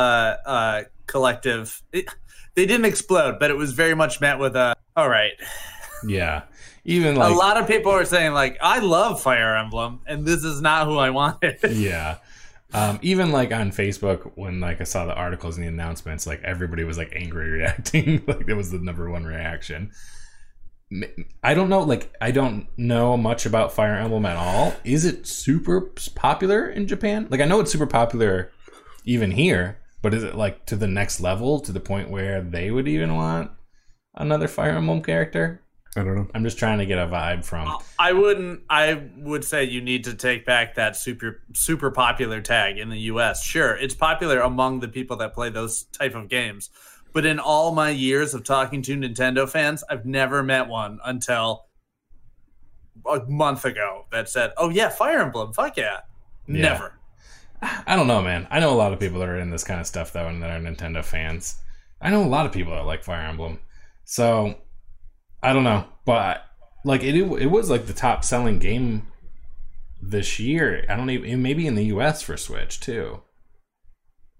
[0.46, 2.06] uh, collective, it,
[2.54, 5.32] they didn't explode, but it was very much met with a all right.
[6.06, 6.42] Yeah.
[6.84, 10.44] Even like a lot of people are saying like, I love Fire Emblem, and this
[10.44, 11.58] is not who I wanted.
[11.70, 12.16] yeah
[12.72, 16.42] um, even like on facebook when like i saw the articles and the announcements like
[16.42, 19.92] everybody was like angry reacting like that was the number one reaction
[21.42, 25.26] i don't know like i don't know much about fire emblem at all is it
[25.26, 25.80] super
[26.14, 28.52] popular in japan like i know it's super popular
[29.04, 32.70] even here but is it like to the next level to the point where they
[32.70, 33.50] would even want
[34.14, 35.60] another fire emblem character
[35.96, 36.28] I don't know.
[36.34, 38.62] i'm just trying to get a vibe from I wouldn't.
[38.68, 42.98] I would say you need to take back that super super popular tag in the
[43.00, 43.42] U.S.
[43.42, 46.70] Sure, it's popular among the people that play those type of games,
[47.14, 51.66] but in all my years of talking to Nintendo fans, I've never met one until
[53.07, 56.00] a month ago that said, "Oh yeah, Fire Emblem, fuck yeah."
[56.46, 56.62] Yeah.
[56.62, 56.98] Never.
[57.87, 58.46] I don't know, man.
[58.50, 60.42] I know a lot of people that are in this kind of stuff though, and
[60.42, 61.57] that are Nintendo fans.
[62.00, 63.61] I know a lot of people that like Fire Emblem,
[64.05, 64.57] so
[65.40, 66.44] I don't know, but
[66.85, 69.07] like it, it was like the top selling game
[70.03, 70.85] this year.
[70.88, 72.22] I don't even maybe in the U.S.
[72.22, 73.22] for Switch too.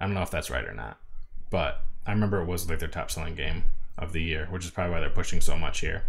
[0.01, 0.99] I don't know if that's right or not,
[1.51, 3.65] but I remember it was like their top selling game
[3.99, 6.03] of the year, which is probably why they're pushing so much here.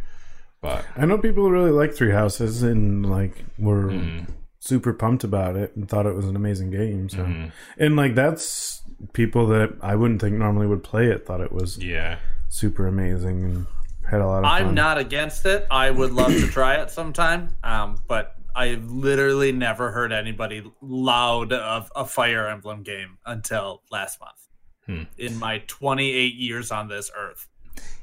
[0.61, 4.27] But I know people really like Three Houses and like were mm,
[4.59, 7.07] super pumped about it and thought it was an amazing game.
[7.09, 8.81] So mhm, and like that's
[9.13, 12.17] people that I wouldn't think normally would play it thought it was yeah,
[12.49, 13.65] super amazing and
[14.09, 14.75] had a lot of I'm fun.
[14.75, 15.67] not against it.
[15.69, 21.51] I would love to try it sometime, um, but I've literally never heard anybody loud
[21.53, 24.44] of a Fire Emblem game until last month.
[24.87, 25.03] Hmm.
[25.17, 27.47] In my 28 years on this earth.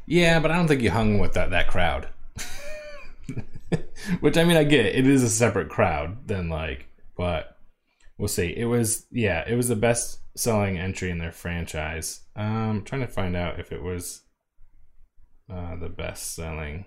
[0.06, 2.08] Yeah, but I don't think you hung with that that crowd.
[4.20, 4.96] Which I mean, I get it.
[4.96, 7.56] It is a separate crowd than like, but
[8.18, 8.54] we'll see.
[8.56, 12.20] It was yeah, it was the best selling entry in their franchise.
[12.34, 14.22] Um, trying to find out if it was
[15.50, 16.86] uh, the best selling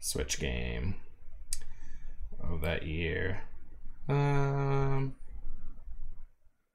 [0.00, 0.96] Switch game
[2.42, 3.42] of that year.
[4.06, 5.14] Um,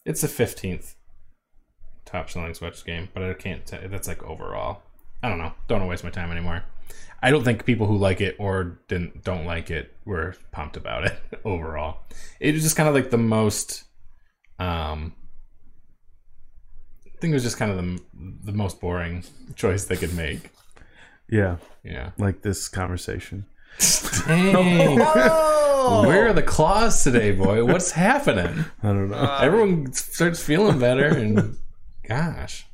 [0.03, 0.95] it's the fifteenth
[2.09, 3.65] top selling Switch game, but I can't.
[3.65, 4.83] T- that's like overall.
[5.21, 5.53] I don't know.
[5.67, 6.63] Don't waste my time anymore.
[7.21, 11.05] I don't think people who like it or didn't don't like it were pumped about
[11.05, 11.99] it overall.
[12.39, 13.83] It was just kind of like the most.
[14.57, 15.13] Um,
[17.05, 18.01] I think it was just kind of the
[18.45, 19.23] the most boring
[19.55, 20.51] choice they could make.
[21.29, 22.11] Yeah, Yeah.
[22.17, 23.45] like this conversation.
[24.27, 24.99] Dang.
[25.81, 26.05] Oh!
[26.05, 27.63] Where are the claws today, boy?
[27.63, 28.65] What's happening?
[28.83, 29.15] I don't know.
[29.15, 31.57] Uh, Everyone starts feeling better, and
[32.09, 32.65] gosh.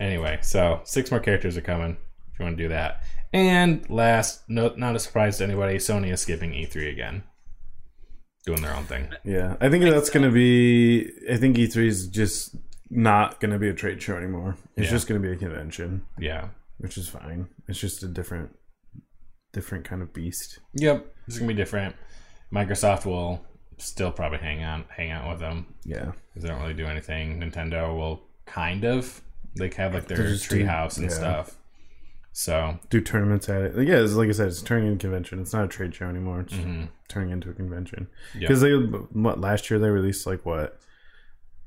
[0.00, 1.96] Anyway, so six more characters are coming.
[2.32, 6.12] If you want to do that, and last, no, not a surprise to anybody, Sony
[6.12, 7.24] is skipping E3 again,
[8.46, 9.08] doing their own thing.
[9.24, 11.10] Yeah, I think that's going to be.
[11.30, 12.56] I think E3 is just
[12.90, 14.56] not going to be a trade show anymore.
[14.76, 14.90] It's Yeah.
[14.92, 16.48] just going to be a convention, Yeah.
[16.78, 17.48] which is fine.
[17.66, 18.50] It's just a different,
[19.52, 20.60] different kind of beast.
[20.74, 21.06] Yep.
[21.26, 21.94] it's gonna be different.
[22.52, 23.44] Microsoft will
[23.78, 27.40] still probably hang on, hang out with them Yeah, because they don't really do anything.
[27.40, 29.22] Nintendo will kind of.
[29.56, 31.16] They have like their They just do- treehouse and yeah.
[31.16, 31.54] stuff.
[32.32, 33.76] So do tournaments at it.
[33.76, 35.40] Like, Yeah, it's, like I said, it's turning into a convention.
[35.40, 36.40] It's not a trade show anymore.
[36.42, 36.88] It's mhm.
[37.08, 38.06] turning into a convention.
[38.34, 38.40] Yep.
[38.42, 40.78] Because they what last year they released like what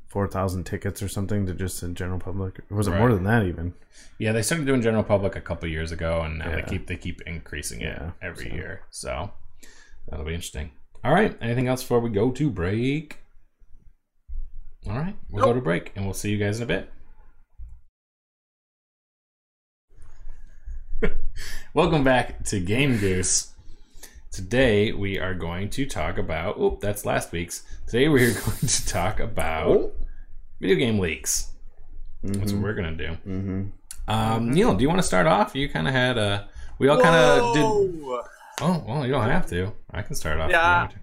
[0.07, 2.59] four thousand tickets or something to just the general public.
[2.69, 3.73] Or was it more than that even?
[4.17, 6.95] Yeah, they started doing general public a couple years ago, and now they keep they
[6.95, 8.81] keep increasing it Yeah, every so- year.
[8.91, 9.31] So
[10.07, 10.71] that'll be interesting.
[11.03, 11.35] All right.
[11.41, 13.17] Anything else before we go to break?
[14.87, 16.91] All right, we'll go to break, and we'll see you guys in a bit.
[21.75, 23.51] Welcome back to Game Goose.
[24.31, 26.55] Today we are going to talk about.
[26.57, 27.63] Oh, that's last week's.
[27.85, 29.93] Today we are going to talk about
[30.59, 31.51] video game leaks.
[32.23, 33.17] That's what we're gonna do.
[33.27, 33.63] Mm-hmm.
[34.07, 35.55] Um, Neil, do you want to start off?
[35.55, 36.49] You kind of had a.
[36.79, 38.21] We all kind of did.
[38.61, 38.67] Whoa!
[38.67, 39.73] Oh well, you don't have to.
[39.91, 40.49] I can start off.
[40.51, 40.81] Yeah.
[40.83, 40.95] want.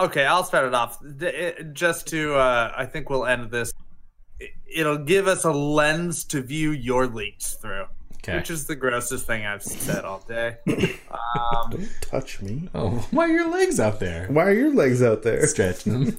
[0.00, 0.98] Okay, I'll start it off.
[1.04, 3.72] It- Just to, uh, I think we'll end this.
[4.38, 7.86] It- It'll give us a lens to view your leaks through,
[8.18, 8.36] Okay.
[8.36, 10.58] which is the grossest thing I've said all day.
[11.10, 12.68] Um, Don't touch me.
[12.74, 14.26] Oh, why are your legs out there?
[14.28, 15.44] Why are your legs out there?
[15.48, 16.18] Stretching them.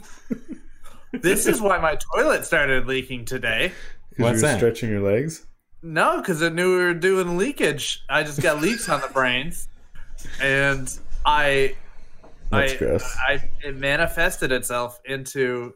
[1.14, 3.72] this is why my toilet started leaking today.
[4.18, 4.58] What's you that?
[4.58, 5.46] Stretching your legs.
[5.82, 8.04] No, because it knew we were doing leakage.
[8.10, 9.68] I just got leaks on the brains,
[10.42, 11.76] and I,
[12.50, 13.18] That's I, gross.
[13.28, 15.74] I, it manifested itself into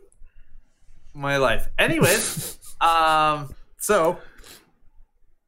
[1.14, 1.68] my life.
[1.78, 4.18] Anyways, um, so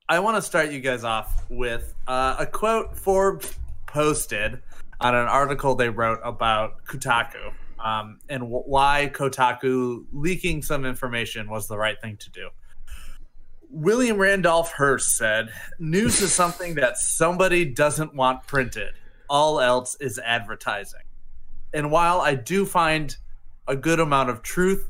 [0.07, 3.53] I want to start you guys off with uh, a quote Forbes
[3.87, 4.61] posted
[4.99, 7.53] on an article they wrote about Kotaku.
[7.83, 12.49] Um, and w- why Kotaku leaking some information was the right thing to do.
[13.75, 18.93] William Randolph Hearst said, News is something that somebody doesn't want printed.
[19.29, 21.01] All else is advertising.
[21.73, 23.15] And while I do find
[23.67, 24.87] a good amount of truth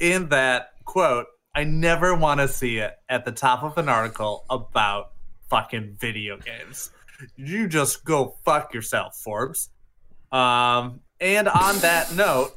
[0.00, 4.44] in that quote, I never want to see it at the top of an article
[4.50, 5.12] about
[5.48, 6.90] fucking video games.
[7.36, 9.70] You just go fuck yourself, Forbes.
[10.32, 12.52] Um, and on that note,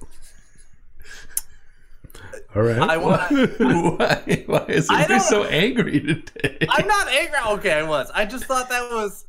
[2.56, 2.78] All right.
[2.80, 4.44] I want why?
[4.46, 6.66] Why is he so angry today?
[6.70, 7.38] I'm not angry.
[7.50, 8.10] Okay, I was.
[8.14, 9.26] I just thought that was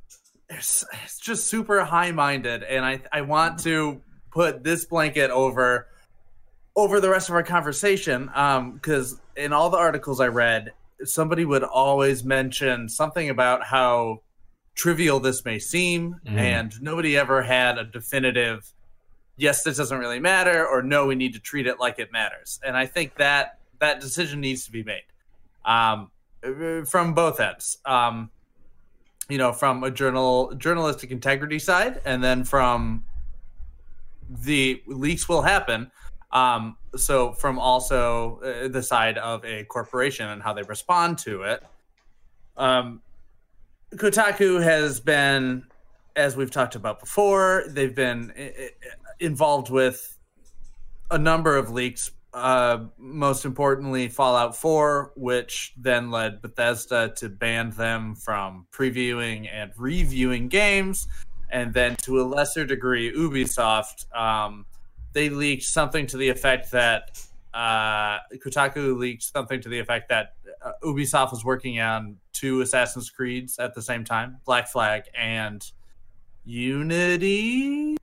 [0.51, 5.88] it's, it's just super high minded, and I I want to put this blanket over
[6.75, 10.73] over the rest of our conversation um because in all the articles I read,
[11.05, 14.23] somebody would always mention something about how
[14.75, 16.37] trivial this may seem, Mhm.
[16.38, 18.73] and nobody ever had a definitive
[19.37, 22.61] yes this doesn't really matter or no we need to treat it like it matters
[22.64, 25.03] and i think that that decision needs to be made
[25.64, 26.11] um,
[26.87, 27.79] from both ends.
[27.85, 28.31] Um,
[29.29, 33.05] you know, from a journal journalistic integrity side, and then from
[34.29, 35.90] the leaks will happen.
[36.33, 41.42] Um, so from also uh, the side of a corporation and how they respond to
[41.42, 41.62] it.
[42.57, 43.01] Um,
[43.95, 45.64] Kotaku has been,
[46.16, 48.33] as we've talked about before, they've been
[49.22, 50.18] involved with
[51.11, 57.70] a number of leaks uh, most importantly, Fallout 4, which then led Bethesda to ban
[57.70, 61.08] them from previewing and reviewing games.
[61.50, 64.64] And then to a lesser degree, Ubisoft, um,
[65.12, 67.20] they leaked something to the effect that
[67.52, 70.32] uh, Kotaku leaked something to the effect that
[70.64, 75.62] uh, Ubisoft was working on two Assassin's Creeds at the same time Black Flag and
[76.46, 77.98] Unity.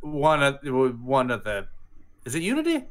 [0.00, 0.58] One of
[1.02, 1.66] one of the
[2.24, 2.84] is it Unity?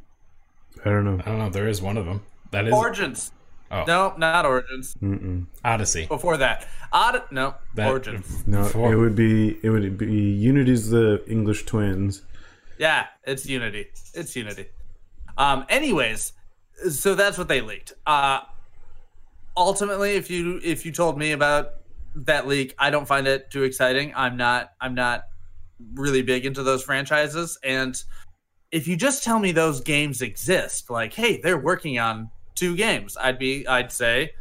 [0.85, 1.19] I don't know.
[1.25, 1.49] I don't know.
[1.49, 2.21] There is one of them.
[2.51, 3.31] That is Origins.
[3.71, 3.83] Oh.
[3.87, 4.95] No, not Origins.
[5.01, 5.45] Mm-mm.
[5.63, 6.07] Odyssey.
[6.07, 7.23] Before that, Odd.
[7.31, 8.47] No, That- Origins.
[8.47, 12.23] No, Before- it would be it would be Unity's the English twins.
[12.79, 13.87] Yeah, it's Unity.
[14.13, 14.67] It's Unity.
[15.37, 15.65] Um.
[15.69, 16.33] Anyways,
[16.89, 17.93] so that's what they leaked.
[18.05, 18.41] Uh.
[19.57, 21.71] Ultimately, if you if you told me about
[22.15, 24.13] that leak, I don't find it too exciting.
[24.15, 24.71] I'm not.
[24.79, 25.25] I'm not
[25.93, 28.01] really big into those franchises, and
[28.71, 33.17] if you just tell me those games exist, like, hey, they're working on two games,
[33.19, 33.67] I'd be.
[33.67, 34.31] I'd say,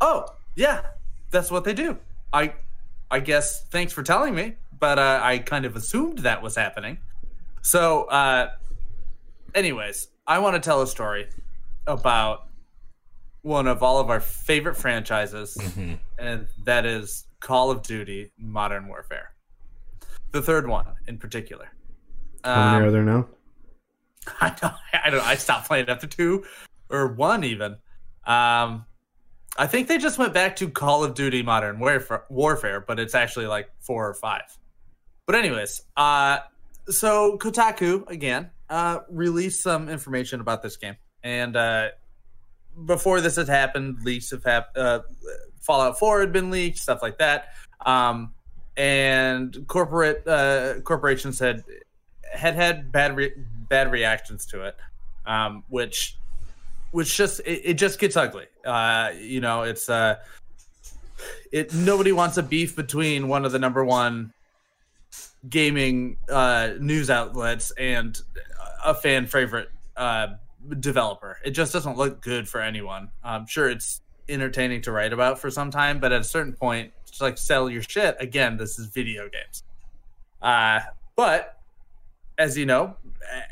[0.00, 0.26] oh
[0.56, 0.82] yeah,
[1.30, 1.98] that's what they do.
[2.32, 2.54] I.
[3.12, 6.98] I guess thanks for telling me, but uh, I kind of assumed that was happening.
[7.60, 8.50] So, uh,
[9.52, 11.28] anyways, I want to tell a story
[11.88, 12.46] about
[13.42, 15.98] one of all of our favorite franchises, Mhm.
[16.20, 19.32] and that is Call of Duty Modern Warfare.
[20.32, 21.68] The third one in particular.
[22.44, 23.28] How many Um, are there now?
[24.40, 25.24] I don't, I don't.
[25.26, 26.44] I stopped playing after two
[26.88, 27.72] or one even.
[28.24, 28.84] Um,
[29.56, 33.14] I think they just went back to Call of Duty Modern Warfare, Warfare, but it's
[33.14, 34.42] actually like four or five.
[35.26, 36.38] But anyways, uh,
[36.88, 41.88] so Kotaku again uh, released some information about this game, and uh,
[42.86, 44.84] before this had happened, leaks have happened.
[44.86, 45.00] Uh,
[45.60, 47.48] Fallout Four had been leaked, stuff like that.
[47.84, 48.32] Um,
[48.80, 51.62] and corporate uh, corporations had
[52.32, 53.34] had had bad re-
[53.68, 54.76] bad reactions to it,
[55.26, 56.16] um, which
[56.90, 58.46] which just it, it just gets ugly.
[58.64, 60.16] Uh, you know, it's uh,
[61.52, 64.32] it nobody wants a beef between one of the number one
[65.50, 68.22] gaming uh, news outlets and
[68.82, 70.28] a fan favorite uh,
[70.80, 71.36] developer.
[71.44, 73.10] It just doesn't look good for anyone.
[73.22, 76.92] I'm sure it's entertaining to write about for some time, but at a certain point,
[77.20, 78.16] like sell your shit.
[78.20, 79.62] Again, this is video games.
[80.42, 80.80] Uh,
[81.16, 81.58] but
[82.38, 82.96] as you know,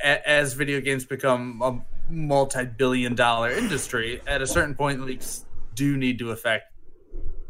[0.05, 5.45] a- as video games become a multi-billion dollar industry, at a certain point, leaks
[5.75, 6.73] do need to affect,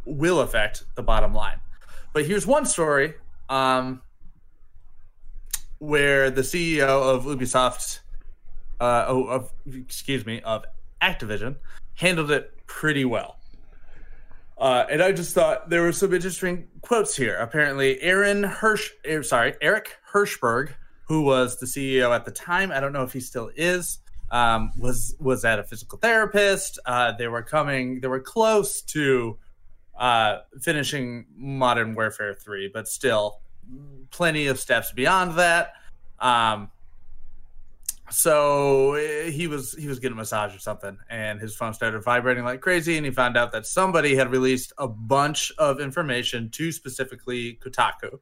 [0.04, 1.58] will affect the bottom line.
[2.12, 3.14] But here's one story
[3.48, 4.02] um,
[5.78, 8.00] where the CEO of Ubisoft,
[8.80, 10.64] uh, oh, of excuse me, of
[11.00, 11.56] Activision,
[11.94, 13.37] handled it pretty well.
[14.58, 17.36] Uh, and I just thought there were some interesting quotes here.
[17.36, 20.70] Apparently, Aaron Hirsch, er, sorry, Eric Hirschberg,
[21.06, 23.98] who was the CEO at the time, I don't know if he still is,
[24.30, 26.78] um, was was at a physical therapist.
[26.84, 29.38] Uh, they were coming, they were close to
[29.96, 33.40] uh, finishing Modern Warfare Three, but still
[34.10, 35.74] plenty of steps beyond that.
[36.18, 36.70] Um,
[38.10, 42.00] so eh, he was he was getting a massage or something, and his phone started
[42.00, 46.50] vibrating like crazy, and he found out that somebody had released a bunch of information
[46.50, 48.18] to specifically Kotaku,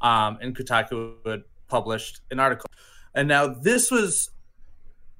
[0.00, 2.70] um, and Kotaku had published an article,
[3.14, 4.30] and now this was.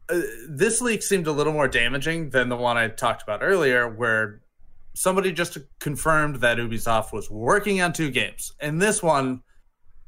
[0.08, 3.88] Uh, this leak seemed a little more damaging than the one I talked about earlier,
[3.88, 4.40] where
[4.94, 8.52] somebody just confirmed that Ubisoft was working on two games.
[8.60, 9.42] And this one,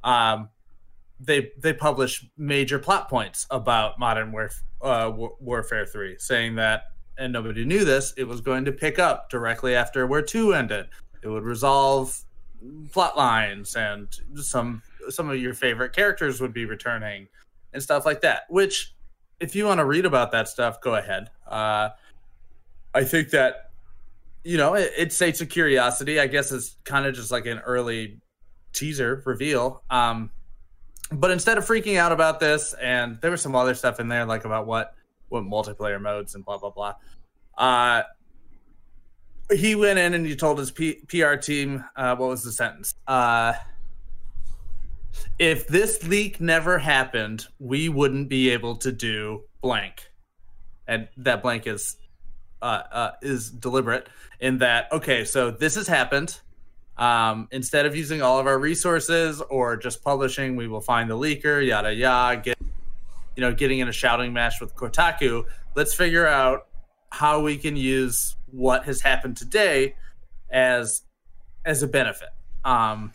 [0.04, 0.50] um,
[1.20, 6.92] they they publish major plot points about Modern Warf- uh, War- Warfare Three, saying that,
[7.18, 10.86] and nobody knew this, it was going to pick up directly after where two ended.
[11.22, 12.24] It would resolve
[12.92, 17.28] plot lines, and some some of your favorite characters would be returning,
[17.72, 18.42] and stuff like that.
[18.48, 18.94] Which,
[19.40, 21.30] if you want to read about that stuff, go ahead.
[21.46, 21.90] Uh,
[22.94, 23.70] I think that
[24.44, 26.20] you know it, it sates a curiosity.
[26.20, 28.20] I guess it's kind of just like an early
[28.72, 29.82] teaser reveal.
[29.90, 30.30] Um,
[31.12, 34.24] but instead of freaking out about this, and there was some other stuff in there,
[34.24, 34.94] like about what
[35.28, 36.94] what multiplayer modes and blah blah blah.
[37.56, 38.02] Uh,
[39.50, 42.94] he went in and he told his P- PR team, uh, what was the sentence?
[43.06, 43.54] Uh,
[45.38, 50.10] if this leak never happened, we wouldn't be able to do blank,
[50.86, 51.96] and that blank is
[52.60, 54.08] uh, uh, is deliberate
[54.40, 54.92] in that.
[54.92, 56.38] Okay, so this has happened
[56.98, 61.16] um, instead of using all of our resources or just publishing, we will find the
[61.16, 62.40] leaker, yada yada.
[62.40, 62.58] Get
[63.36, 65.44] you know, getting in a shouting match with Kotaku.
[65.76, 66.66] Let's figure out
[67.10, 69.94] how we can use what has happened today
[70.50, 71.02] as
[71.64, 72.30] as a benefit.
[72.64, 73.12] Um,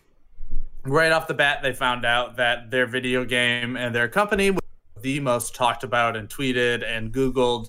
[0.84, 4.62] right off the bat, they found out that their video game and their company was
[5.02, 7.68] the most talked about and tweeted and Googled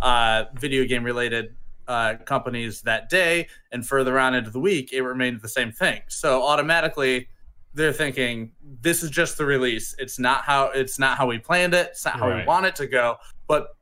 [0.00, 1.55] uh, video game related
[1.88, 6.02] uh, companies that day, and further on into the week, it remained the same thing.
[6.08, 7.28] So automatically,
[7.74, 9.94] they're thinking this is just the release.
[9.98, 11.88] It's not how it's not how we planned it.
[11.90, 13.16] It's not how we want it to go.
[13.46, 13.76] But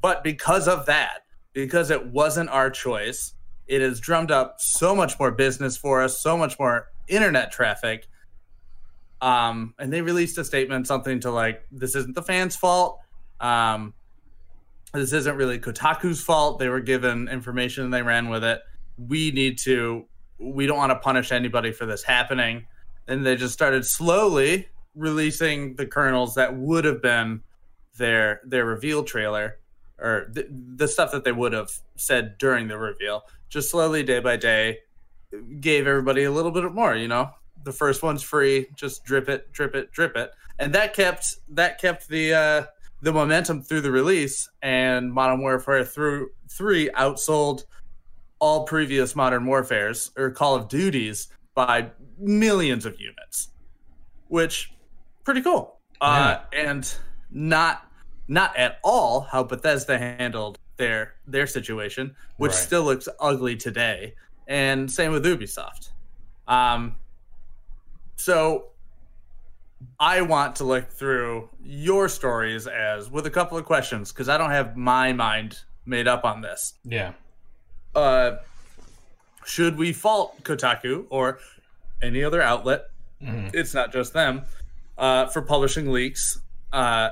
[0.00, 3.34] but because of that, because it wasn't our choice,
[3.66, 8.06] it has drummed up so much more business for us, so much more internet traffic.
[9.20, 13.00] Um, and they released a statement, something to like, "This isn't the fans' fault.
[13.40, 13.94] Um,
[14.92, 16.58] this isn't really Kotaku's fault.
[16.58, 18.60] They were given information and they ran with it.
[18.96, 20.06] We need to.
[20.38, 22.66] We don't want to punish anybody for this happening.
[23.06, 27.42] And they just started slowly releasing the kernels that would have been
[27.96, 29.58] their their reveal trailer
[29.98, 33.24] or the, the stuff that they would have said during the reveal.
[33.48, 34.78] Just slowly, day by day,
[35.60, 36.94] gave everybody a little bit more.
[36.94, 37.30] You know,
[37.64, 38.68] the first one's free.
[38.76, 42.64] Just drip it, drip it, drip it, and that kept that kept the uh,
[43.00, 44.48] the momentum through the release.
[44.62, 47.64] And Modern Warfare through three outsold
[48.40, 53.48] all previous Modern Warfares or Call of Duties by millions of units,
[54.28, 54.72] which
[55.24, 55.78] pretty cool.
[56.00, 56.94] Uh, and
[57.30, 57.84] not
[58.28, 62.58] not at all how Bethesda handled their their situation, which Right.
[62.58, 64.14] still looks ugly today.
[64.46, 65.90] And same with Ubisoft.
[66.46, 66.94] Um,
[68.16, 68.68] so
[70.00, 74.36] I want to look through your stories as with a couple of questions because I
[74.38, 76.74] don't have my mind made up on this.
[76.84, 77.12] Yeah.
[77.94, 78.36] Uh,
[79.44, 81.38] should we fault Kotaku or
[82.02, 82.90] any other outlet?
[83.22, 83.54] Mhm.
[83.54, 84.42] It's not just them
[84.96, 86.38] uh, for publishing leaks.
[86.72, 87.10] Uh,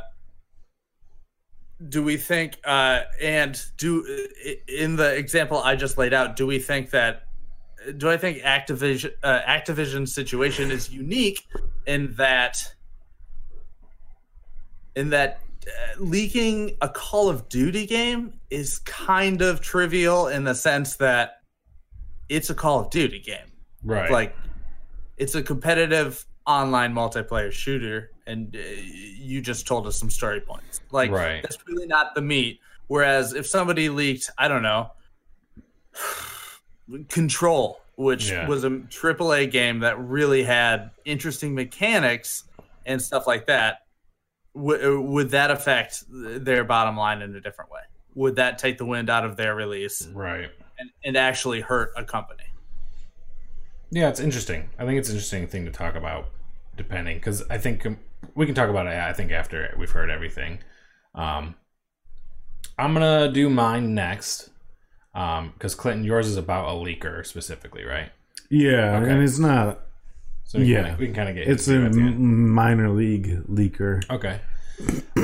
[1.89, 4.29] do we think, uh, and do
[4.67, 7.26] in the example I just laid out, do we think that?
[7.99, 11.43] Do I think Activision uh, Activision's situation is unique
[11.87, 12.63] in that
[14.95, 20.55] in that uh, leaking a Call of Duty game is kind of trivial in the
[20.55, 21.43] sense that
[22.29, 23.53] it's a Call of Duty game.
[23.85, 24.11] Right.
[24.11, 24.37] Like
[25.17, 30.81] it's a competitive online multiplayer shooter and uh, you just told us some story points.
[30.91, 31.43] Like Right.
[31.43, 32.61] that's really not the meat.
[32.89, 34.91] Whereas if somebody leaked, I don't know,
[37.09, 38.47] Control, which Yeah.
[38.47, 42.45] was a AAA game that really had interesting mechanics
[42.85, 43.87] and stuff like that,
[44.55, 47.81] w- would that affect their bottom line in a different way?
[48.15, 50.51] Would that take the wind out of their release right.
[50.79, 52.45] and, and actually hurt a company?
[53.91, 54.71] Yeah, it's interesting.
[54.79, 56.31] I think it's an interesting thing to talk about,
[56.77, 57.99] depending, because I think um,
[58.35, 58.95] we can talk about it.
[58.95, 60.59] I think after we've heard everything.
[61.15, 61.55] Um,
[62.79, 64.51] I'm gonna do mine next,
[65.55, 68.11] because Clinton, yours is about a leaker specifically, right?
[68.51, 69.11] Yeah, Okay.
[69.11, 69.81] and it's not.
[70.45, 70.91] So we Yeah.
[70.91, 72.15] can, we can kind of get It's a it at the end.
[72.17, 74.03] m- minor league leaker.
[74.11, 74.41] Okay.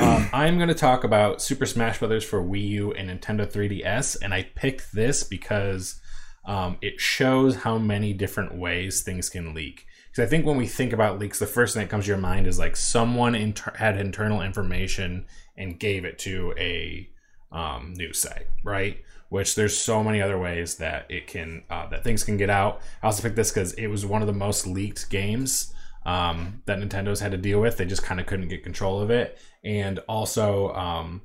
[0.01, 4.17] Um, I'm going to talk about Super Smash Brothers for Wii U and Nintendo 3DS,
[4.21, 6.01] and I picked this because
[6.45, 9.85] um, it shows how many different ways things can leak.
[10.11, 12.17] Because I think when we think about leaks, the first thing that comes to your
[12.17, 15.25] mind is like someone inter- had internal information
[15.55, 17.07] and gave it to a
[17.51, 18.97] um, news site, right?
[19.33, 22.81] Which there's so many other ways that it can uh, that things can get out.
[23.01, 25.73] I also picked this because it was one of the most leaked games
[26.05, 27.77] um, that Nintendo's had to deal with.
[27.77, 31.21] They just kind of couldn't get control of it, and also um,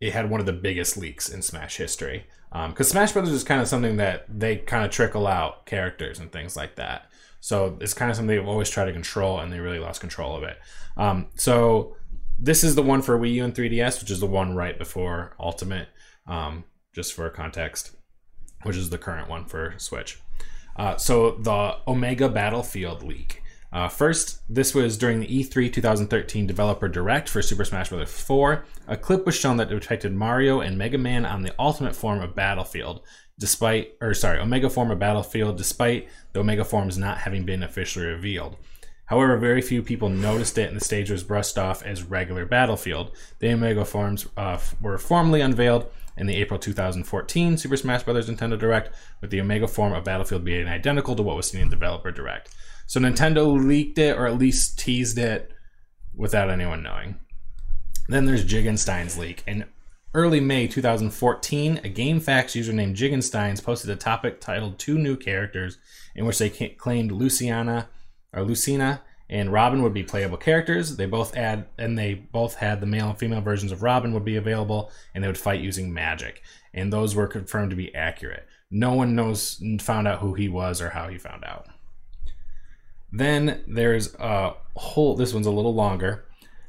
[0.00, 2.26] it had one of the biggest leaks in Smash history.
[2.52, 6.30] Because Smash Brothers is kind of something that they kind of trickle out characters and
[6.30, 7.10] things like that.
[7.40, 10.36] So it's kind of something they've always tried to control, and they really lost control
[10.36, 10.56] of it.
[10.96, 11.96] Um, so
[12.38, 15.34] this is the one for Wii U and 3DS, which is the one right before
[15.40, 15.88] Ultimate,
[16.28, 16.62] um,
[16.92, 17.96] just for context,
[18.62, 20.20] which is the current one for Switch.
[20.76, 23.42] Uh, so the Omega Battlefield leak.
[23.72, 28.10] Uh, first, this was during the E E3 2013 Developer Direct for Super Smash Bros.
[28.10, 28.64] 4.
[28.88, 32.34] A clip was shown that depicted Mario and Mega Man on the ultimate form of
[32.34, 33.02] Battlefield,
[33.38, 38.06] despite, or sorry, Omega form of Battlefield, despite the Omega forms not having been officially
[38.06, 38.56] revealed.
[39.06, 43.10] However, very few people noticed it, and the stage was brushed off as regular Battlefield.
[43.40, 48.28] The Omega forms uh, were formally unveiled in the April 2014 Super Smash Bros.
[48.28, 51.70] Nintendo Direct, with the Omega form of Battlefield being identical to what was seen in
[51.70, 52.54] the Developer Direct.
[52.86, 55.52] So Nintendo leaked it, or at least teased it,
[56.14, 57.18] without anyone knowing.
[58.08, 59.42] Then there's Jiggenstein's leak.
[59.46, 59.64] In
[60.12, 65.78] early May 2014, a GameFAQs user named Jiggensteins posted a topic titled Two New Characters,
[66.14, 67.88] in which they claimed Luciana
[68.34, 69.00] or Lucina
[69.30, 70.96] and Robin would be playable characters.
[70.96, 74.24] They both add and they both had the male and female versions of Robin would
[74.24, 76.42] be available, and they would fight using magic.
[76.74, 78.46] And those were confirmed to be accurate.
[78.70, 81.66] No one knows found out who he was or how he found out.
[83.12, 85.16] Then there's a whole.
[85.16, 86.24] This one's a little longer.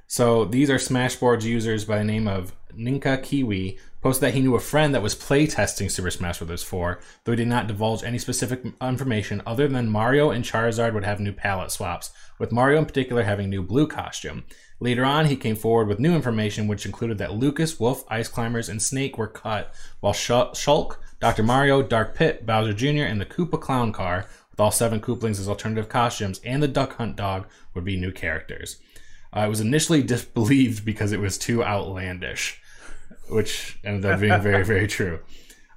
[0.07, 4.55] So these are Smashboards users by the name of Ninka Kiwi posted that he knew
[4.55, 6.63] a friend that was playtesting Super Smash Bros.
[6.63, 11.03] 4, though he did not divulge any specific information other than Mario and Charizard would
[11.03, 14.43] have new palette swaps, with Mario in particular having new blue costume.
[14.79, 18.67] Later on, he came forward with new information, which included that Lucas, Wolf, Ice Climbers,
[18.67, 21.43] and Snake were cut, while Shulk, Dr.
[21.43, 25.47] Mario, Dark Pit, Bowser Jr., and the Koopa Clown Car, with all seven Koopalings as
[25.47, 28.77] alternative costumes, and the Duck Hunt Dog would be new characters.
[29.35, 32.60] Uh, it was initially disbelieved because it was too outlandish,
[33.31, 35.19] which ended up being very, very true.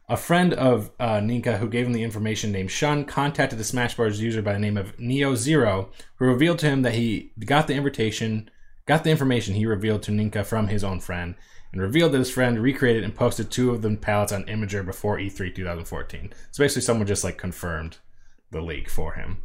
[0.09, 3.95] A friend of uh, Ninka who gave him the information named Shun contacted the Smash
[3.95, 4.21] Bros.
[4.21, 7.75] user by the name of Neo Zero, who revealed to him that he got the
[7.75, 8.51] invitation,
[8.87, 11.37] got the information he revealed to Ninka from his own friend,
[11.73, 15.19] and revealed that his friend recreated and posted two of the palettes on Imgur before
[15.19, 16.33] E E3 2014.
[16.51, 17.97] So basically, someone just like confirmed
[18.51, 19.43] the leak for him.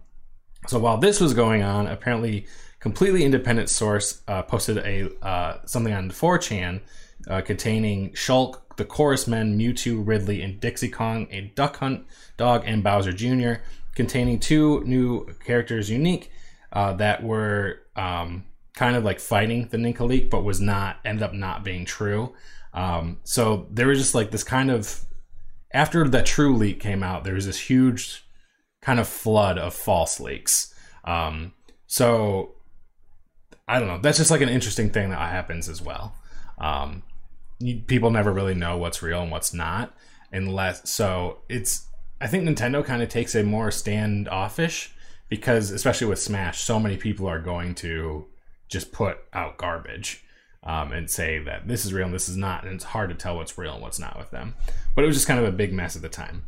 [0.68, 2.47] So while this was going on, apparently,
[2.82, 6.82] completely independent source uh, posted a uh, something on 4chan
[7.28, 12.05] uh, containing Shulk, the Chorus Men, Mewtwo, Ridley, and Dixie Kong, a Duck Hunt
[12.38, 13.61] dog, and Bowser Jr.,
[13.95, 16.32] containing two new characters unique
[16.72, 21.24] uh, that were um, kind of like fighting the Ninka leak, but was not ended
[21.24, 22.34] up not being true.
[22.74, 25.05] Um, so there was just like this kind of
[25.72, 28.26] after the true leak came out, there was this huge
[28.82, 30.74] kind of flood of false leaks.
[31.03, 31.53] Um,
[31.88, 32.55] so
[33.67, 33.99] I don't know.
[33.99, 36.15] That's just like an interesting thing that happens as well.
[36.57, 37.03] Um,
[37.88, 39.93] people never really know what's real and what's not,
[40.32, 41.39] unless so.
[41.49, 41.88] It's
[42.22, 44.93] I think Nintendo kind of takes a more standoffish
[45.30, 48.26] because, especially with Smash, so many people are going to
[48.68, 50.24] just put out garbage
[50.64, 53.16] um, and say that this is real and this is not, and it's hard to
[53.16, 54.55] tell what's real and what's not with them.
[54.95, 56.45] But it was just kind of a big mess at the time.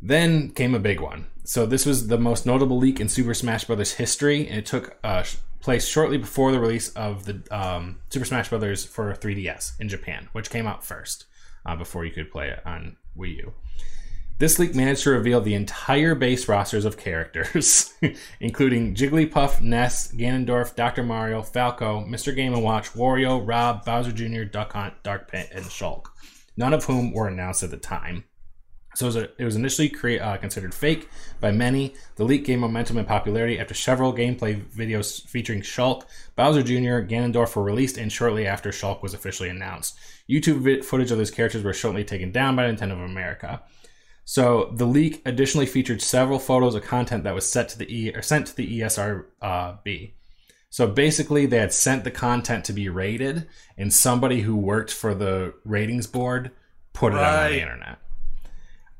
[0.00, 1.26] Then came a big one.
[1.44, 3.92] So this was the most notable leak in Super Smash Bros.
[3.94, 5.24] history, and it took uh,
[5.60, 8.84] sh- place shortly before the release of the um, Super Smash Bros.
[8.84, 11.26] for 3DS in Japan, which came out first
[11.66, 13.52] uh, before you could play it on Wii U.
[14.38, 17.92] This leak managed to reveal the entire base rosters of characters,
[18.40, 21.02] including Jigglypuff, Ness, Ganondorf, Dr.
[21.02, 22.34] Mario, Falco, Mr.
[22.34, 26.06] Game & Watch, Wario, Rob, Bowser Jr., Duck Hunt, Dark Pit, and Shulk.
[26.56, 28.24] None of whom were announced at the time.
[28.94, 31.08] So it was, a, it was initially uh, considered fake
[31.40, 31.94] by many.
[32.16, 36.02] The leak gained momentum and popularity after several gameplay videos featuring Shulk,
[36.34, 39.96] Bowser Jr., Ganondorf were released, and shortly after Shulk was officially announced.
[40.28, 43.62] YouTube vi- footage of those characters were shortly taken down by Nintendo of America.
[44.24, 48.12] So the leak additionally featured several photos of content that was set to the e-
[48.14, 50.12] or sent to the ESRB.
[50.68, 55.14] So basically, they had sent the content to be rated, and somebody who worked for
[55.14, 56.52] the ratings board
[56.92, 57.98] put it out on the internet.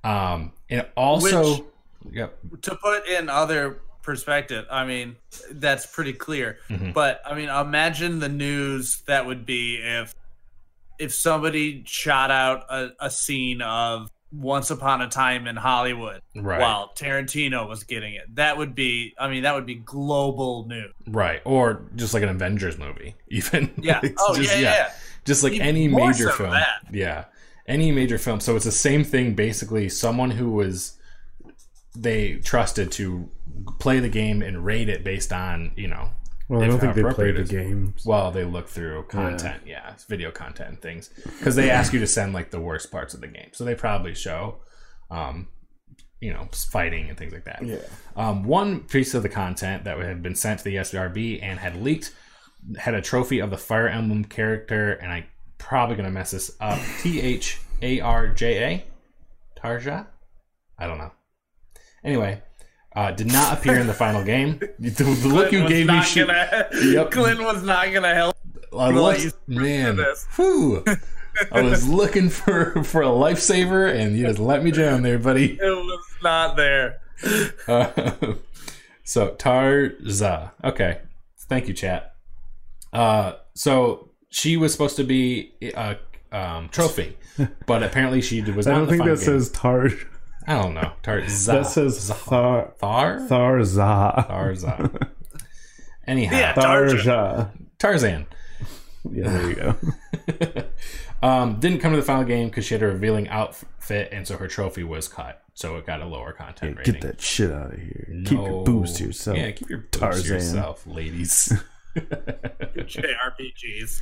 [0.05, 5.17] Um, and also, Which- yep, to put in other perspective, I mean,
[5.51, 6.59] that's pretty clear.
[6.71, 6.95] Mhm.
[6.95, 10.15] But I mean, imagine the news that would be if
[10.99, 16.61] if somebody shot out a, a scene of Once Upon a Time in Hollywood right,
[16.61, 18.35] while Tarantino was getting it.
[18.37, 20.93] That would be, I mean, that would be global news.
[21.07, 23.71] right, or just like an Avengers movie, even.
[23.79, 24.01] Yeah.
[24.19, 24.73] Oh just- yeah, yeah.
[24.75, 24.91] yeah.
[25.25, 26.51] just like Even any major film.
[26.51, 26.83] that.
[26.93, 27.25] Yeah,
[27.71, 28.41] any major film.
[28.41, 29.35] So it's the same thing.
[29.35, 30.99] Basically, someone who was
[31.97, 33.29] they trusted to
[33.79, 36.11] play the game and rate it based on you know.
[36.49, 38.05] Well, I don't think they play appropriate the games.
[38.05, 41.09] Well, they look through content, yeah, video content and things,
[41.39, 43.51] because they ask you to send like the worst parts of the game.
[43.53, 44.57] So they probably show,
[45.13, 45.47] um,
[46.21, 47.65] you know, fighting and things like that.
[47.65, 47.77] Yeah.
[48.17, 51.81] Um, one piece of the content that had been sent to the SRB and had
[51.81, 52.13] leaked
[52.79, 55.27] had a trophy of the Fire Emblem character, and I'm
[55.61, 56.81] probably gonna mess this up.
[57.01, 60.07] T H A R J A, Tarja.
[60.79, 61.13] I don't know.
[62.03, 62.43] Anyway,
[62.97, 64.59] uh, did not appear in the final game.
[64.79, 67.11] The, the look you gave me, should, gonna, Yep.
[67.13, 68.37] Clint was not gonna help.
[68.77, 69.99] I looked, man,
[70.35, 70.85] whew.
[71.53, 75.53] I was looking for for a lifesaver, and you just let me drown there, buddy.
[75.53, 77.01] It was not there.
[77.69, 78.35] Uh,
[79.05, 80.51] so Tarza.
[80.65, 81.01] Okay.
[81.49, 82.15] Thank you, chat.
[82.93, 85.97] Uh, so she was supposed to be a
[86.33, 87.17] um, trophy,
[87.67, 88.79] but apparently she was I not.
[88.79, 89.41] don't in the think final that game.
[89.41, 89.89] says Tar.
[90.47, 90.93] I don't know.
[91.03, 91.47] Tarza.
[91.47, 93.19] That says Thar Thar.
[93.21, 94.27] Tharza.
[94.29, 95.09] Tarza.
[96.07, 96.55] Anyhow, Yeah.
[96.55, 97.03] Tarja.
[97.05, 97.51] Tarja.
[97.79, 98.27] Tarzan.
[99.11, 100.65] Yeah, there you go.
[101.23, 104.39] Um, didn't come to the final game because she had a revealing outfit, and so
[104.39, 105.43] her trophy was cut.
[105.53, 106.95] So it got a lower content rating.
[106.95, 108.07] Get that shit out of here.
[108.25, 108.65] Keep your No.
[108.65, 109.37] boobs to yourself.
[109.37, 110.35] Yeah, keep your boobs to Tarzan.
[110.35, 111.53] yourself, ladies.
[112.75, 114.01] JRPGs.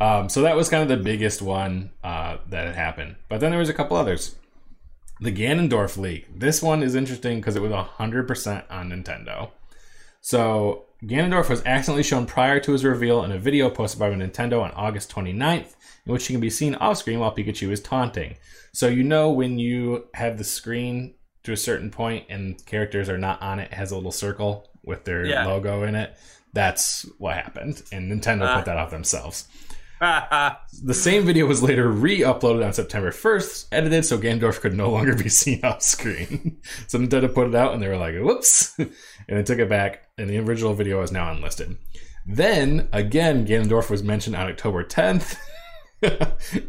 [0.00, 3.16] Um, so that was kind of the biggest one uh, that had happened.
[3.28, 4.36] But then there was a couple others.
[5.20, 6.26] The Ganondorf leak.
[6.38, 9.50] This one is interesting because it was 100% on Nintendo.
[10.20, 14.62] So Ganondorf was accidentally shown prior to his reveal in a video posted by Nintendo
[14.62, 15.74] on August 29th,
[16.06, 18.36] in which he can be seen off screen while Pikachu is taunting.
[18.72, 23.18] So you know when you have the screen to a certain point and characters are
[23.18, 25.46] not on it, it has a little circle with their Yeah.
[25.46, 26.14] logo in it.
[26.52, 28.56] That's what happened, and Nintendo Ah.
[28.56, 29.46] put that out themselves.
[30.80, 35.14] The same video was later re-uploaded on September 1st, edited so Gandorf could no longer
[35.16, 36.58] be seen off screen.
[36.86, 38.74] so Nintendo put it out and they were like, whoops.
[38.78, 38.90] and
[39.26, 41.76] they took it back, and the original video is now unlisted.
[42.24, 45.36] Then again, Ganondorf was mentioned on October 10th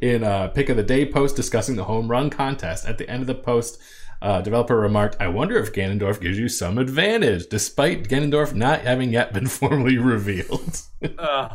[0.02, 2.86] in a pick of the day post discussing the home run contest.
[2.86, 3.80] At the end of the post,
[4.22, 9.14] uh, developer remarked, "I wonder if Ganondorf gives you some advantage, despite Ganondorf not having
[9.14, 10.82] yet been formally revealed."
[11.18, 11.50] Uh,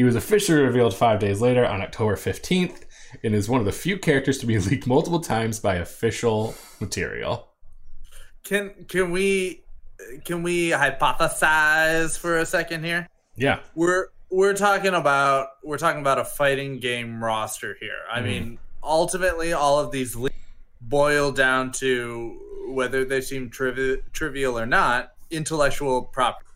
[0.00, 2.84] he was officially revealed five days later on October 15th,
[3.22, 7.50] and is one of the few characters to be leaked multiple times by official material.
[8.42, 9.62] can can we
[10.24, 13.06] can we hypothesize for a second here?
[13.36, 18.00] Yeah, We're we're talking about we're talking about a fighting game roster here.
[18.10, 18.24] I Mhm.
[18.24, 20.30] mean, ultimately, all of these le-
[20.80, 26.46] boil down to whether they seem trivi- trivial or not, intellectual property.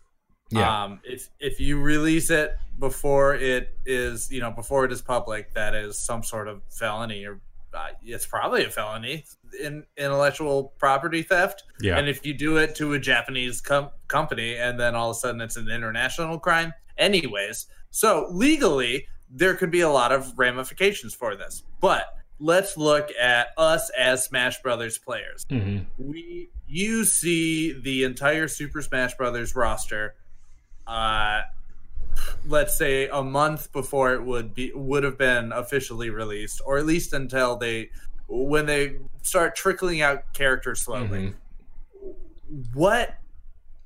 [0.49, 5.01] Yeah, Um, if if you release it before it is, you know, before it is
[5.01, 7.39] public, that is some sort of felony, or
[7.73, 9.25] uh, it's probably a felony
[9.61, 11.63] in intellectual property theft.
[11.81, 11.97] yeah.
[11.97, 15.19] And if you do it to a Japanese com- company, and then all of a
[15.19, 17.67] sudden it's an international crime, anyways.
[17.91, 21.63] So legally, there could be a lot of ramifications for this.
[21.81, 22.05] But
[22.39, 28.81] let's look at us as Smash Brothers players hmm we you see the entire Super
[28.81, 30.15] Smash Brothers roster
[30.87, 31.41] uh
[32.47, 36.85] let's say a month before it would be would have been officially released or at
[36.85, 37.89] least until they
[38.27, 41.31] when they start trickling out characters slowly hmm
[42.75, 43.17] what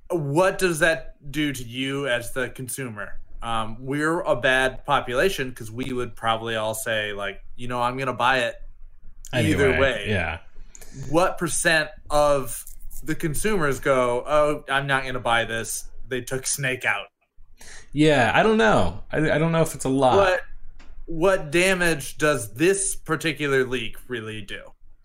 [0.09, 5.71] what does that do to you as the consumer um, we're a bad population because
[5.71, 8.55] we would probably all say like you know i'm gonna buy it
[9.31, 10.39] either way yeah.
[11.09, 12.65] what percent of
[13.03, 17.07] the consumers go, "Oh, I'm not going to buy this." They took Snake out.
[17.91, 19.03] Yeah, I don't know.
[19.11, 20.17] I, I don't know if it's a lot.
[20.17, 20.41] What
[21.05, 24.61] what damage does this particular leak really do?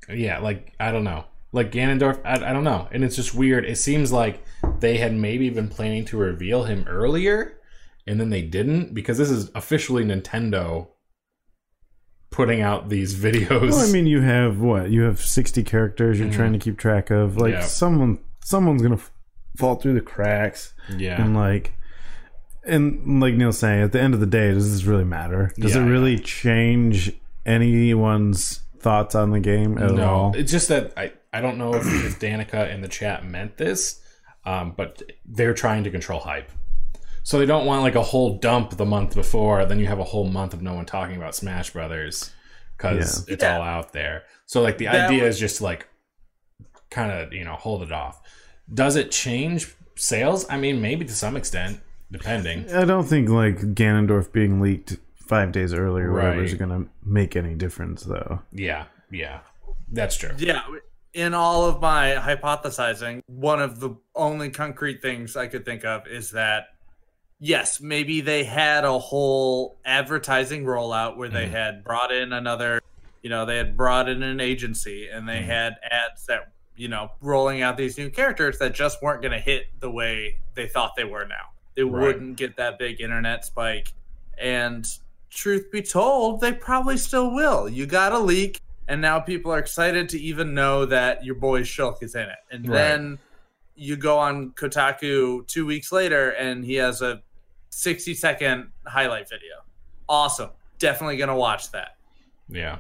[0.08, 1.24] Yeah, like I don't know.
[1.52, 2.88] Like Ganondorf, I, I don't know.
[2.92, 3.64] And it's just weird.
[3.64, 4.44] It seems like
[4.80, 7.58] they had maybe been planning to reveal him earlier,
[8.06, 10.88] and then they didn't because this is officially Nintendo
[12.30, 13.70] putting out these videos.
[13.70, 14.90] Well, I mean, you have what?
[14.90, 16.34] You have sixty characters you're Mhm.
[16.34, 17.36] trying to keep track of.
[17.36, 17.62] Like Yeah.
[17.62, 19.10] someone, someone's gonna f-
[19.56, 21.74] fall through the cracks, yeah, and like,
[22.64, 25.52] and like Neil's saying, at the end of the day, does this really matter?
[25.58, 27.12] Does Yeah, it really change
[27.46, 30.34] anyone's thoughts on the game at no, all?
[30.36, 34.00] it's just that I I don't know if, if Danica in the chat meant this,
[34.44, 36.50] um, but they're trying to control hype.
[37.22, 40.04] So they don't want like a whole dump the month before, then you have a
[40.04, 42.30] whole month of no one talking about Smash Brothers
[42.76, 43.56] because it's Yeah.
[43.56, 44.24] all out there.
[44.46, 45.88] So like the That idea was- is just like
[46.90, 48.20] kind of you know hold it off.
[48.72, 50.46] Does it change sales?
[50.48, 52.70] I mean, maybe to some extent, depending.
[52.72, 57.36] I don't think like Ganondorf being leaked five days earlier, or whatever, is gonna make
[57.36, 58.40] any difference, though.
[58.52, 59.40] Yeah, yeah,
[59.92, 60.32] that's true.
[60.38, 60.62] Yeah,
[61.12, 66.06] in all of my hypothesizing, one of the only concrete things I could think of
[66.06, 66.68] is that
[67.40, 71.50] yes, maybe they had a whole advertising rollout where they Mhm.
[71.50, 72.80] had brought in another,
[73.22, 75.46] you know, they had brought in an agency and they Mhm.
[75.46, 79.38] had ads that, you know, rolling out these new characters that just weren't going to
[79.38, 81.50] hit the way they thought they were now.
[81.76, 82.02] They Right.
[82.02, 83.92] wouldn't get that big internet spike.
[84.38, 84.86] And
[85.30, 87.68] truth be told, they probably still will.
[87.68, 91.62] You got a leak, and now people are excited to even know that your boy
[91.62, 92.38] Shulk is in it.
[92.50, 92.74] And Right.
[92.76, 93.18] then
[93.76, 97.22] you go on Kotaku two weeks later, and he has a
[97.70, 99.56] 60 second highlight video.
[100.08, 100.50] Awesome.
[100.78, 101.96] Definitely going to watch that.
[102.48, 102.78] Yeah.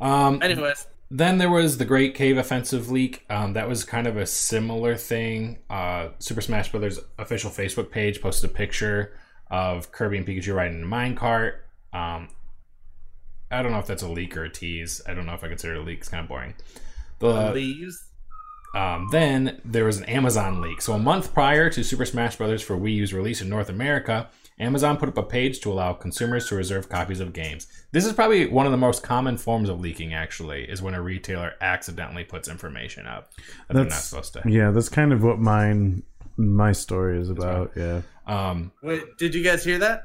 [0.00, 3.26] Um, Anyways, Then there was the Great Cave Offensive leak.
[3.28, 5.58] Um, that was kind of a similar thing.
[5.68, 9.12] Uh, Super Smash Brothers official Facebook page posted a picture
[9.50, 11.56] of Kirby and Pikachu riding a minecart.
[11.92, 12.28] Um,
[13.50, 15.02] I don't know if that's a leak or a tease.
[15.06, 15.98] I don't know if I consider it a leak.
[15.98, 16.54] It's kind of boring.
[17.18, 18.06] The, leaves.
[18.74, 20.80] um, then there was an Amazon leak.
[20.80, 22.62] So a month prior to Super Smash Bros.
[22.62, 26.48] for Wii U's release in North America, Amazon put up a page to allow consumers
[26.48, 27.66] to reserve copies of games.
[27.92, 30.14] This is probably one of the most common forms of leaking.
[30.14, 33.32] Actually, is when a retailer accidentally puts information up
[33.68, 34.42] that they're not supposed to.
[34.46, 34.70] yeah.
[34.70, 36.02] That's kind of what mine
[36.36, 37.72] my story is about.
[37.76, 38.02] Yeah.
[38.26, 40.04] Um, Wait, did you guys hear that?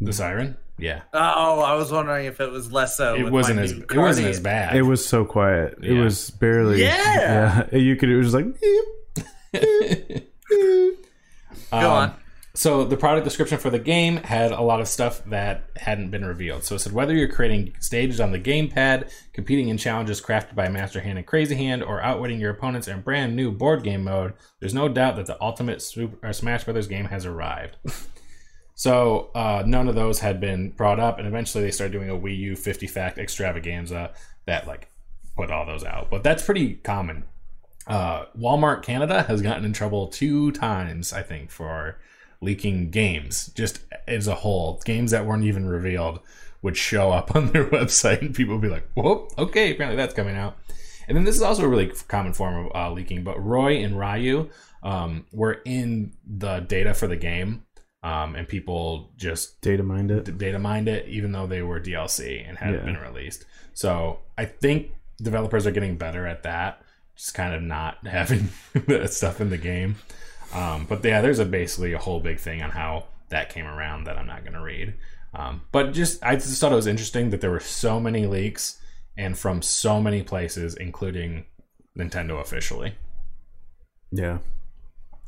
[0.00, 3.14] the siren, yeah, Oh, I was wondering if it was less so.
[3.14, 4.76] it wasn't as it wasn't as bad.
[4.76, 5.78] It was so quiet.
[5.82, 6.82] It was barely.
[6.82, 7.64] Yeah.
[7.72, 7.78] Yeah.
[7.78, 8.10] You could.
[8.10, 8.46] It was like.
[9.52, 11.06] beep, beep.
[11.70, 12.14] Go Um, on.
[12.56, 16.24] So the product description for the game had a lot of stuff that hadn't been
[16.24, 16.62] revealed.
[16.62, 20.68] So it said whether you're creating stages on the gamepad, competing in challenges crafted by
[20.68, 24.34] Master Hand and Crazy Hand, or outwitting your opponents in brand new board game mode,
[24.60, 27.76] there's no doubt that the ultimate Super, or Smash Brothers game has arrived.
[28.76, 32.14] so uh, none of those had been brought up, and eventually they started doing a
[32.14, 34.12] Wii U 50 fact extravaganza
[34.46, 34.92] that like
[35.36, 36.08] put all those out.
[36.08, 37.24] But that's pretty common.
[37.88, 41.98] Uh, Walmart Canada has gotten in trouble two times, I think, for
[42.40, 44.80] leaking games just as a whole.
[44.84, 46.20] Games that weren't even revealed
[46.62, 50.14] would show up on their website, and people would be like, "Whoa, okay, apparently that's
[50.14, 50.56] coming out."
[51.06, 53.24] And then this is also a really common form of uh, leaking.
[53.24, 54.48] But Roy and Ryu
[54.82, 57.64] um, were in the data for the game,
[58.02, 60.38] um, and people just Data mined it.
[60.38, 62.84] data mined it, even though they were DLC and hadn't Yeah.
[62.92, 63.44] been released.
[63.74, 66.80] So I think developers are getting better at that,
[67.16, 68.48] just kind of not having
[68.86, 69.96] that stuff in the game.
[70.54, 74.04] Um, but yeah, there's a basically a whole big thing on how that came around
[74.04, 74.94] that I'm not going to read.
[75.34, 78.78] Um, but just I just thought it was interesting that there were so many leaks
[79.16, 81.46] and from so many places, including
[81.98, 82.94] Nintendo officially.
[84.12, 84.38] Yeah.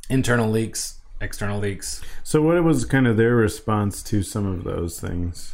[0.09, 2.03] Internal leaks, external leaks.
[2.23, 5.53] So what was kind of their response to some of those things?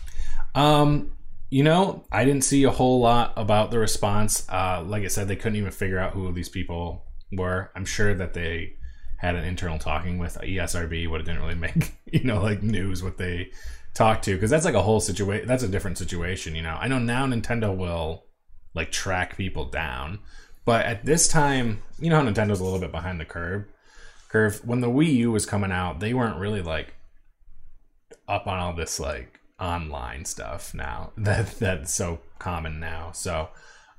[0.54, 1.12] Um,
[1.48, 4.46] you know, I didn't see a whole lot about the response.
[4.48, 7.70] Uh, like I said, they couldn't even figure out who these people were.
[7.74, 8.74] I'm sure that they
[9.22, 13.02] had an internal talking with ESRB, but it didn't really make you know like news
[13.02, 13.50] what they
[13.94, 15.46] talked to because that's like a whole situation.
[15.46, 16.54] That's a different situation.
[16.54, 18.24] You know, I know now Nintendo will
[18.74, 20.18] like track people down,
[20.64, 23.64] but at this time, you know how Nintendo's a little bit behind the curve.
[24.28, 26.94] Curve when the Wii U was coming out, they weren't really like
[28.26, 33.12] up on all this like online stuff now that that's so common now.
[33.12, 33.50] So,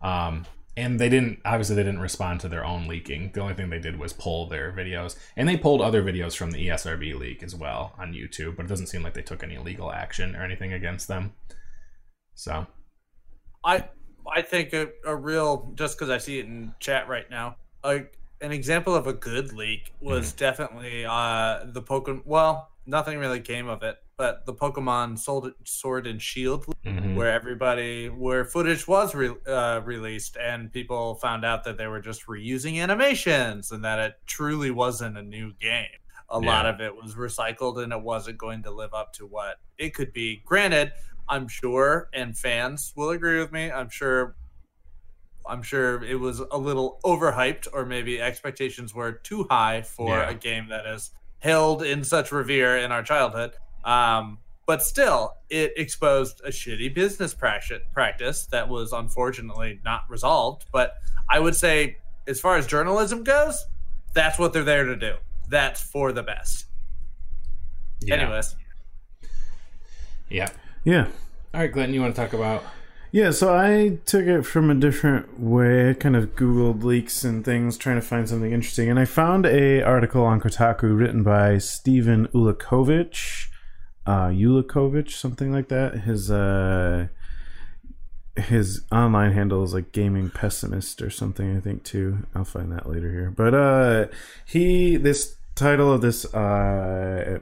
[0.01, 0.45] um,
[0.76, 3.32] and they didn't obviously they didn't respond to their own leaking.
[3.34, 6.51] The only thing they did was pull their videos, and they pulled other videos from
[6.51, 8.55] the ESRB leak as well on YouTube.
[8.55, 11.34] But it doesn't seem like they took any legal action or anything against them.
[12.34, 12.65] So,
[13.63, 13.86] I
[14.32, 17.57] I think a, a real just because I see it in chat right now.
[17.84, 18.05] A,
[18.41, 22.24] an example of a good leak was definitely uh the Pokemon.
[22.26, 27.16] Well, nothing really came of it, but the Pokemon Sword, Sword and Shield, mhm.
[27.16, 31.99] where everybody where footage was re, uh, released and people found out that they were
[32.01, 35.88] just reusing animations and that it truly wasn't a new game.
[36.30, 39.57] A lot of it was recycled and it wasn't going to live up to what
[39.78, 40.41] it could be.
[40.45, 40.91] Granted,
[41.28, 43.72] I'm sure, and fans will agree with me.
[43.72, 44.36] I'm sure.
[45.45, 50.30] I'm sure it was a little overhyped, or maybe expectations were too high for Yeah.
[50.30, 53.57] a game that is held in such revere in our childhood.
[53.84, 60.66] Um, but still, it exposed a shitty business practice practice that was unfortunately not resolved.
[60.72, 60.96] But
[61.30, 63.66] I would say, as far as journalism goes,
[64.14, 65.16] that's what they're there to do.
[65.50, 66.66] That's for the best.
[68.02, 68.56] yeah, Anyways,
[70.30, 70.50] yeah.
[70.84, 71.08] Yeah.
[71.54, 72.64] All right, Glenn, you want to talk about?
[73.12, 75.92] Yeah, so I took it from a different way.
[75.92, 79.46] I kind of Googled leaks and things, trying to find something interesting, and I found
[79.46, 83.50] a article on Kotaku written by Stephen Ulakovich,
[84.06, 86.01] uh, Ulakovich, something like that.
[86.01, 87.08] His uh,
[88.36, 91.56] his online handle is like gaming pessimist or something.
[91.56, 92.26] I think too.
[92.34, 93.32] I'll find that later here.
[93.36, 94.06] But uh,
[94.45, 97.39] he this title of this uh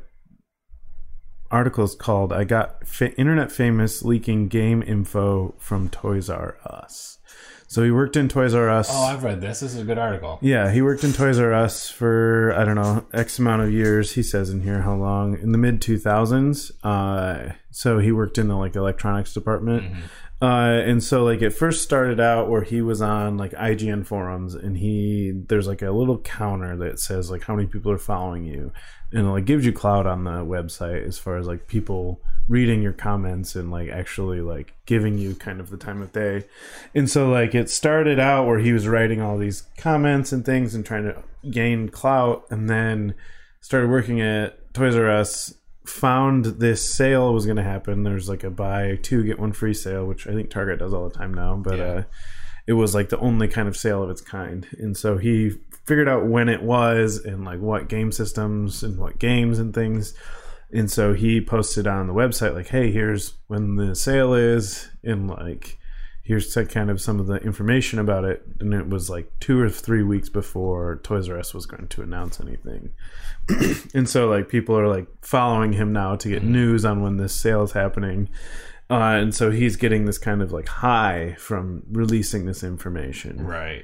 [1.50, 7.18] article is called "I got fa- internet famous leaking game info from Toys R Us."
[7.72, 8.90] So he worked in Toys R Us.
[8.92, 9.62] Oh, I've read this.
[9.62, 10.40] This is a good article.
[10.42, 14.12] Yeah, he worked in Toys R Us for I don't know X amount of years.
[14.12, 16.74] He says in here how long in the mid two thousands.
[16.84, 19.86] Uh, so he worked in the like electronics department.
[20.42, 24.56] Uh, and so like it first started out where he was on like IGN forums
[24.56, 28.44] and he there's like a little counter that says like how many people are following
[28.44, 28.72] you
[29.12, 32.82] and it like gives you cloud on the website as far as like people reading
[32.82, 36.46] your comments and like actually like giving you kind of the time of day.
[36.96, 40.74] And so like it started out where he was writing all these comments and things
[40.74, 43.14] and trying to gain clout and then
[43.60, 45.54] started working at Toys R Us
[45.86, 48.04] found this sale was going to happen.
[48.04, 51.10] There's like a buy two get one free sale which i think target does all
[51.10, 51.84] the time now but Yeah.
[51.86, 52.04] uh
[52.68, 54.68] it was like the only kind of sale of its kind.
[54.78, 55.52] And so he
[55.88, 60.14] figured out when it was and like what game systems and what games and things.
[60.72, 65.28] And so he posted on the website like hey here's when the sale is and
[65.28, 65.80] like
[66.32, 69.70] here's kind of some of the information about it and it was like two or
[69.70, 72.92] three weeks before toys r us was going to announce anything
[73.94, 77.34] and so like people are like following him now to get news on when this
[77.34, 78.30] sale is happening
[78.90, 83.84] uh, and so he's getting this kind of like high from releasing this information Right.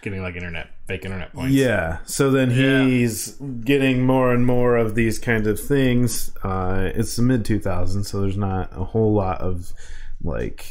[0.00, 1.52] Getting like internet, fake internet points.
[1.54, 1.98] yeah.
[2.06, 2.82] So then Yeah.
[2.84, 3.32] he's
[3.62, 6.32] getting more and more of these kinds of things.
[6.42, 9.72] Uh, it's the mid 2000s, so there's not a whole lot of
[10.24, 10.64] like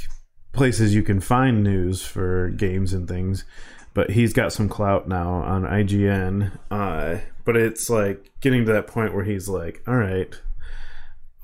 [0.52, 3.46] places you can find news for games and things.
[3.94, 6.58] But he's got some clout now on IGN.
[6.70, 10.40] Uh, but it's like getting to that point where he's like, all right,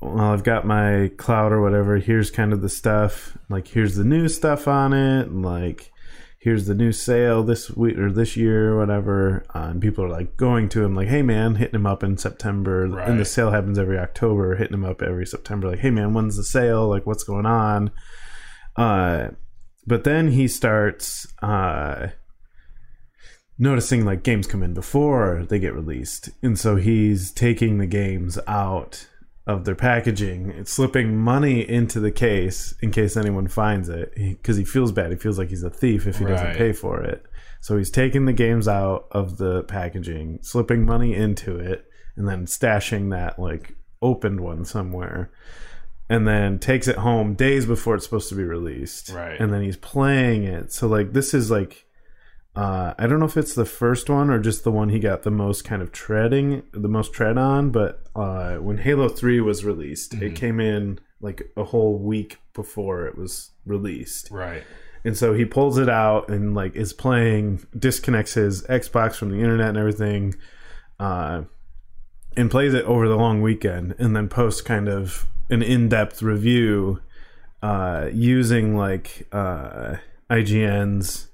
[0.00, 1.96] well, I've got my cloud or whatever.
[1.96, 3.36] Here's kind of the stuff.
[3.48, 5.26] Like, here's the new stuff on it.
[5.26, 5.90] And like,
[6.38, 9.44] here's the new sale this week or this year or whatever.
[9.52, 12.16] Uh, and people are like going to him like, hey man, hitting him up in
[12.16, 12.84] September.
[12.84, 16.36] And the sale happens every October, hitting him up every September, like, hey man, when's
[16.36, 16.88] the sale?
[16.88, 17.90] Like, what's going on?
[18.76, 19.28] Uh,
[19.86, 22.08] but then he starts uh,
[23.58, 28.38] noticing like games come in before they get released, and so he's taking the games
[28.46, 29.06] out
[29.46, 34.56] of their packaging, and slipping money into the case in case anyone finds it, because
[34.56, 35.12] he feels bad.
[35.12, 37.24] He feels like he's a thief if he doesn't pay for it.
[37.60, 41.84] So he's taking the games out of the packaging, slipping money into it,
[42.16, 45.30] and then stashing that like opened one somewhere
[46.08, 49.10] and then takes it home days before it's supposed to be released.
[49.10, 49.40] Right.
[49.40, 50.72] And then he's playing it.
[50.72, 51.86] So like this is like
[52.54, 55.22] uh I don't know if it's the first one or just the one he got
[55.22, 59.64] the most kind of treading the most tread on, but uh when Halo 3 was
[59.64, 64.30] released, it came in like a whole week before it was released.
[64.30, 64.62] Right.
[65.04, 69.38] And so he pulls it out and like is playing, disconnects his Xbox from the
[69.38, 70.34] internet and everything,
[70.98, 71.42] uh,
[72.36, 77.00] and plays it over the long weekend, and then posts kind of an in-depth review
[77.62, 79.96] uh, using like uh,
[80.30, 81.28] IGN's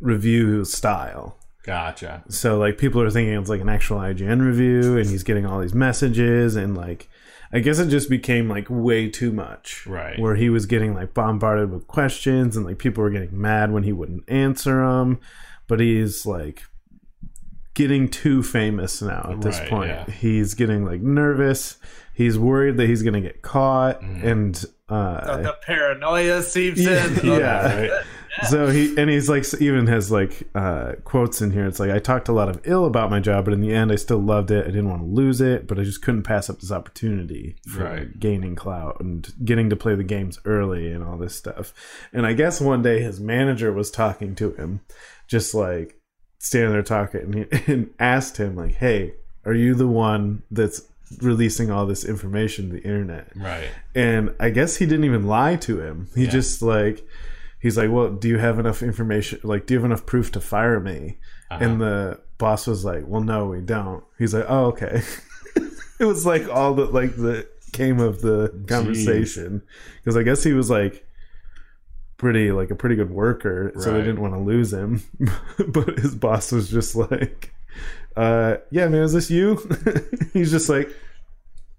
[0.00, 1.36] review style.
[1.64, 2.22] Gotcha.
[2.28, 5.60] So like people are thinking it's like an actual IGN review, and he's getting all
[5.60, 7.08] these messages, and like
[7.52, 10.18] I guess it just became like way too much, Right.
[10.18, 13.82] Where he was getting like bombarded with questions, and like people were getting mad when
[13.82, 15.18] he wouldn't answer them,
[15.66, 16.62] but he's like
[17.74, 19.90] getting too famous now at this Right, point.
[19.90, 20.10] yeah.
[20.10, 21.78] He's getting like nervous.
[22.16, 24.26] He's worried that he's gonna get caught, Mm-hmm.
[24.26, 27.26] and uh, the paranoia seeps Yeah, in.
[27.26, 27.76] yeah.
[27.88, 28.02] Right.
[28.50, 31.98] so he and he's like even has like uh quotes in here it's like i
[31.98, 34.50] talked a lot of ill about my job but in the end i still loved
[34.50, 37.56] it i didn't want to lose it but i just couldn't pass up this opportunity
[37.66, 38.20] for Right.
[38.20, 41.72] gaining clout and getting to play the games early and all this stuff
[42.12, 44.80] and i guess one day his manager was talking to him
[45.26, 45.98] just like
[46.38, 49.14] standing there talking and, he, and asked him like hey
[49.46, 50.82] are you the one that's
[51.22, 53.68] releasing all this information to the internet Right.
[53.94, 56.08] and I guess he didn't even lie to him.
[56.14, 56.30] He Yeah.
[56.30, 57.06] just like
[57.60, 59.40] he's like, "Well, do you have enough information?
[59.42, 61.18] Like, do you have enough proof to fire me?"
[61.50, 61.64] Uh-huh.
[61.64, 65.02] And the boss was like, "Well, no, we don't." He's like, "Oh, okay."
[66.00, 69.62] it was like all that like the came of the conversation
[69.98, 71.04] because I guess he was like
[72.16, 75.02] pretty like a pretty good worker, so they didn't want to lose him.
[75.68, 77.52] but his boss was just like,
[78.16, 79.56] uh, "Yeah, man, is this you?"
[80.32, 80.90] He's just like.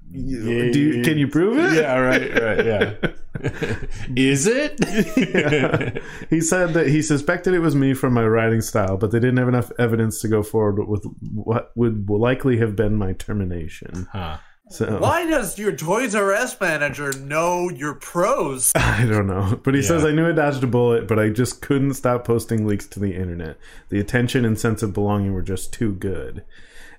[0.09, 1.75] Yeah, Do you, can you prove it?
[1.75, 2.93] Yeah, right, right, yeah.
[4.15, 4.77] Is it?
[5.17, 5.99] Yeah.
[6.29, 9.35] he said that he suspected it was me from my writing style, but they didn't
[9.35, 14.07] have enough evidence to go forward with what would likely have been my termination.
[14.13, 14.37] Huh.
[14.69, 18.71] So Why does your Toys R Us manager know your prose?
[18.75, 21.61] I don't know, but he says I knew I dodged a bullet, but I just
[21.61, 23.57] couldn't stop posting leaks to the internet.
[23.89, 26.43] The attention and sense of belonging were just too good.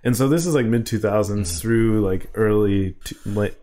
[0.02, 3.56] And so this is like mid 2000s through like early to, late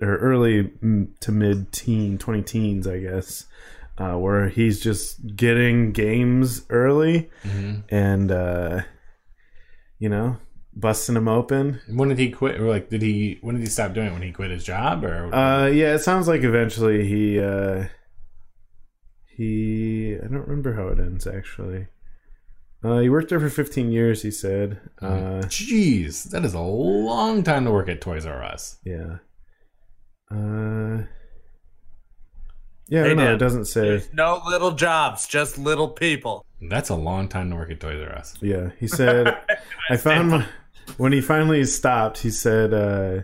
[0.00, 3.46] or early mm, to mid teen 20 teens, I guess.
[3.98, 7.30] Uh, where he's just getting games early
[7.88, 8.82] and uh,
[9.98, 10.36] you know
[10.76, 11.80] busting him open.
[11.88, 12.60] When did he quit?
[12.60, 13.38] Or like, did he?
[13.40, 14.12] When did he stop doing it?
[14.12, 17.86] When he quit his job, or Uh, yeah, it sounds like eventually he uh,
[19.26, 21.88] he I don't remember how it ends actually.
[22.84, 24.22] Uh, he worked there for 15 years.
[24.22, 28.78] He said, uh, jeez, that is a long time to work at Toys R Us.
[28.84, 29.16] yeah.
[30.30, 31.04] Uh,
[32.88, 33.16] yeah, I Hey, don't.
[33.18, 33.34] Dan.
[33.34, 33.80] It doesn't say.
[33.88, 36.44] There's no little jobs, just little people.
[36.68, 38.34] That's a long time to work at Toys R Us.
[38.40, 39.36] Yeah, he said,
[39.90, 40.46] I found my,
[40.96, 43.22] when he finally stopped, he said, uh,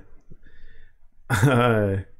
[1.31, 1.97] uh,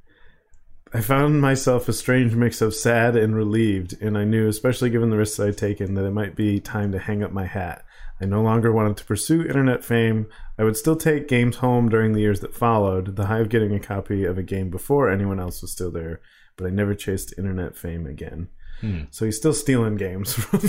[0.95, 5.09] I found myself a strange mix of sad and relieved, and I knew, especially given
[5.09, 7.83] the risks I'd taken, that it might be time to hang up my hat.
[8.21, 10.27] I no longer wanted to pursue internet fame.
[10.57, 13.73] I would still take games home during the years that followed, the high of getting
[13.73, 16.21] a copy of a game before anyone else was still there,
[16.57, 18.49] but I never chased internet fame again.
[18.83, 19.03] Hmm.
[19.11, 20.59] So he's still stealing games from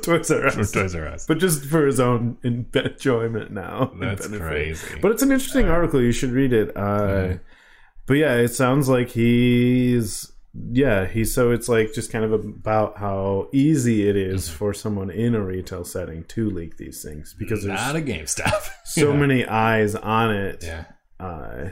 [0.00, 1.26] Toys R Us Toys R Us.
[1.26, 3.92] but just for his own en- enjoyment now.
[4.00, 4.98] That's crazy.
[5.00, 6.02] But it's an interesting article.
[6.02, 6.76] You should read it.
[6.76, 7.34] Uh,
[8.06, 10.32] But yeah, it sounds like he's
[10.72, 14.56] yeah he's so it's like just kind of about how easy it is Mm-hmm.
[14.56, 18.60] for someone in a retail setting to leak these things because there's not a GameStop.
[18.84, 19.16] so Yeah.
[19.16, 20.64] many eyes on it.
[20.64, 20.86] Yeah.
[21.20, 21.68] Uh,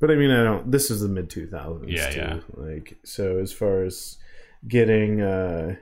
[0.00, 0.72] but I mean, I don't.
[0.72, 1.92] This is the mid two thousands.
[1.92, 2.18] Yeah, too.
[2.18, 2.40] yeah.
[2.54, 4.16] Like so, as far as
[4.66, 5.76] getting, uh,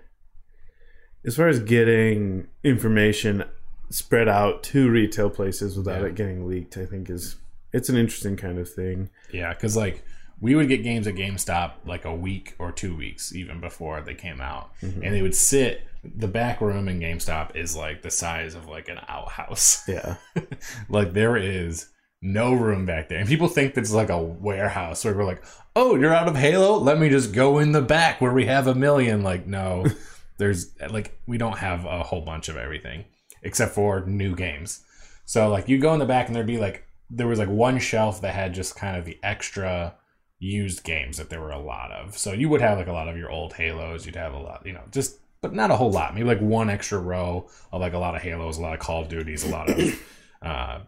[1.25, 3.45] as far as getting information
[3.91, 6.09] spread out to retail places without Yeah.
[6.09, 7.37] it getting leaked, I think is
[7.73, 9.11] it's an interesting kind of thing.
[9.33, 10.03] Yeah, because like
[10.41, 14.15] we would get games at GameStop like a week or two weeks even before they
[14.15, 15.03] came out, Mm-hmm.
[15.03, 18.89] and they would sit the back room in GameStop is like the size of like
[18.89, 19.83] an outhouse.
[19.89, 20.17] Yeah.
[20.89, 21.87] like there is
[22.25, 23.19] no room back there.
[23.19, 25.45] And people think it's like a warehouse where we're like,
[25.77, 26.79] oh, you're out of Halo?
[26.79, 29.23] Let me just go in the back where we have a million.
[29.23, 29.85] Like, no,
[30.39, 33.05] there's like, we don't have a whole bunch of everything
[33.43, 34.83] except for new games.
[35.27, 37.79] So, like, you go in the back and there'd be like, there was like one
[37.79, 39.95] shelf that had just kind of the extra
[40.39, 42.17] used games that there were a lot of.
[42.17, 44.07] So you would have like a lot of your old Halos.
[44.07, 46.15] You'd have a lot, you know, just, but not a whole lot.
[46.15, 49.03] Maybe like one extra row of like a lot of Halos, a lot of Call
[49.03, 50.03] of Duties, a lot of,
[50.43, 50.79] uh,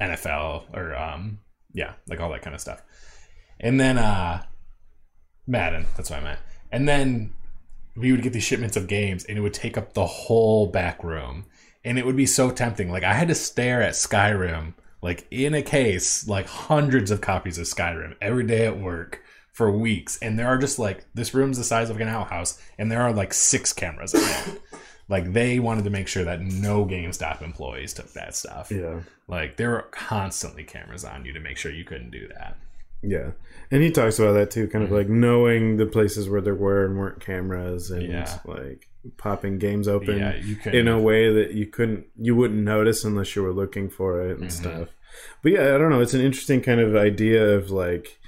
[0.00, 1.38] NFL or um
[1.72, 2.82] yeah, like all that kind of stuff.
[3.60, 4.42] And then uh
[5.46, 6.40] Madden, that's what I meant.
[6.72, 7.34] And then
[7.96, 11.04] we would get these shipments of games and it would take up the whole back
[11.04, 11.46] room.
[11.84, 12.90] And it would be so tempting.
[12.90, 14.74] Like I had to stare at Skyrim
[15.04, 19.20] like in a case, like hundreds of copies of Skyrim every day at work
[19.52, 20.18] for weeks.
[20.22, 23.12] And there are just like this room's the size of an outhouse and there are
[23.12, 24.62] like six cameras in it.
[25.08, 28.70] Like they wanted to make sure that no GameStop employees took that stuff.
[28.70, 29.00] Yeah.
[29.28, 32.56] Like there were constantly cameras on you to make sure you couldn't do that.
[33.02, 33.32] Yeah.
[33.70, 34.96] And he talks about that too, kind of Mm-hmm.
[34.98, 38.38] like knowing the places where there were and weren't cameras and Yeah.
[38.46, 38.88] like
[39.18, 43.42] popping games open yeah, in a way that you couldn't you wouldn't notice unless you
[43.42, 44.52] were looking for it and Mhm.
[44.52, 44.88] stuff.
[45.42, 48.18] But yeah, I don't know, it's an interesting kind of idea of like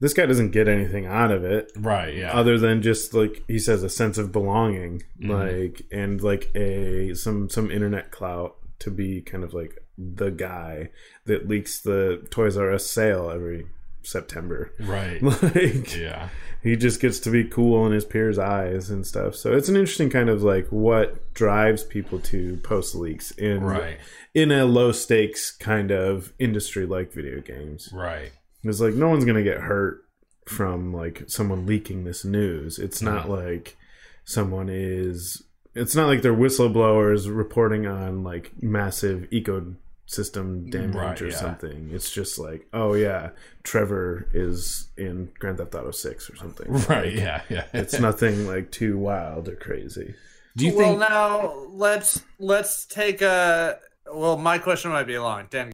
[0.00, 2.32] this guy doesn't get anything out of it right, yeah.
[2.32, 5.28] other than just like he says a sense of belonging Mhm.
[5.30, 10.90] like and like a some some internet clout to be kind of like the guy
[11.26, 13.66] that leaks the Toys R Us sale every
[14.02, 14.72] September.
[14.80, 15.20] right.
[15.42, 16.28] Like yeah.
[16.62, 19.34] he just gets to be cool in his peers' eyes and stuff.
[19.34, 23.98] So it's an interesting kind of like what drives people to post leaks in Right.
[24.34, 27.90] in a low stakes kind of industry like video games.
[27.92, 28.30] Right.
[28.64, 30.04] It's like no one's gonna get hurt
[30.46, 32.78] from like someone leaking this news.
[32.78, 33.32] It's not Mm-hmm.
[33.32, 33.76] like
[34.24, 35.42] someone is.
[35.74, 41.36] It's not like they're whistleblowers reporting on like massive ecosystem damage Right, or yeah.
[41.36, 41.90] something.
[41.92, 43.30] It's just like, oh yeah,
[43.62, 46.66] Trevor is in Grand Theft Auto Six or something.
[46.88, 47.12] Right.
[47.12, 47.42] Yeah.
[47.48, 47.64] Yeah.
[47.72, 50.14] It's nothing like too wild or crazy.
[50.56, 51.00] Do you well, think?
[51.00, 53.78] now let's let's take a.
[54.12, 55.46] Well, my question might be long.
[55.50, 55.70] Dan,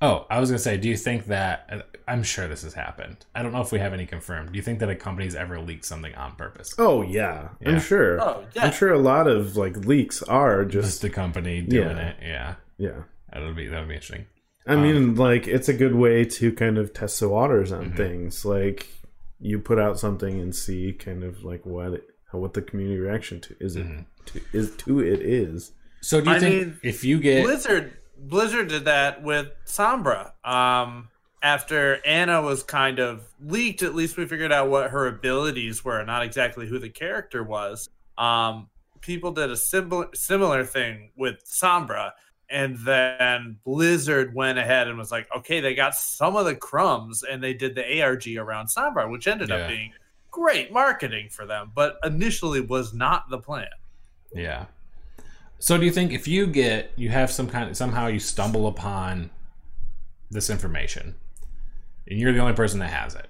[0.00, 1.66] Oh, I was gonna say, do you think that?
[1.70, 3.26] uh, I'm sure this has happened.
[3.34, 4.52] I don't know if we have any confirmed.
[4.52, 6.74] Do you think that a company's ever leaked something on purpose?
[6.78, 7.70] Oh yeah, Yeah.
[7.70, 8.20] I'm sure.
[8.20, 8.66] Oh, yeah.
[8.66, 12.08] I'm sure a lot of like leaks are Just just the company doing Yeah.
[12.10, 12.16] it.
[12.22, 13.02] Yeah, yeah.
[13.32, 14.26] that would be that would be interesting.
[14.66, 17.96] I mean, like it's a good way to kind of test the waters on Mhm.
[17.96, 18.44] things.
[18.44, 18.86] Like
[19.40, 23.40] you put out something and see kind of like what it, what the community reaction
[23.40, 24.04] to is it Mhm.
[24.26, 25.72] to, is to it is.
[26.02, 30.32] So do you I think mean, if you get Blizzard Blizzard did that with Sombra.
[30.44, 31.08] Um,
[31.42, 36.04] after Ana was kind of leaked, at least we figured out what her abilities were,
[36.04, 37.88] not exactly who the character was.
[38.16, 38.68] Um,
[39.00, 42.10] people did a similar similar thing with Sombra,
[42.50, 47.22] and then Blizzard went ahead and was like, okay, they got some of the crumbs,
[47.22, 49.56] and they did the ARG around Sombra, which ended Yeah.
[49.58, 49.92] up being
[50.32, 53.68] great marketing for them, but initially was not the plan.
[54.34, 54.66] Yeah.
[55.58, 58.66] So do you think if you get you have some kind of somehow you stumble
[58.66, 59.30] upon
[60.30, 61.14] this information
[62.06, 63.28] and you're the only person that has it,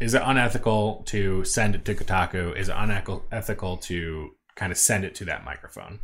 [0.00, 2.56] is it unethical to send it to Kotaku?
[2.56, 6.00] Is it unethical to kind of send it to that microphone?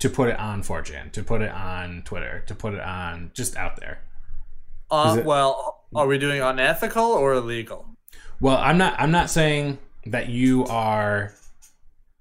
[0.00, 3.56] To put it on 4chan, to put it on Twitter, to put it on just
[3.56, 4.00] out there.
[4.90, 7.86] Uh, it- well, are we doing unethical or illegal?
[8.40, 8.94] Well, I'm not.
[9.00, 11.32] I'm not saying that you are.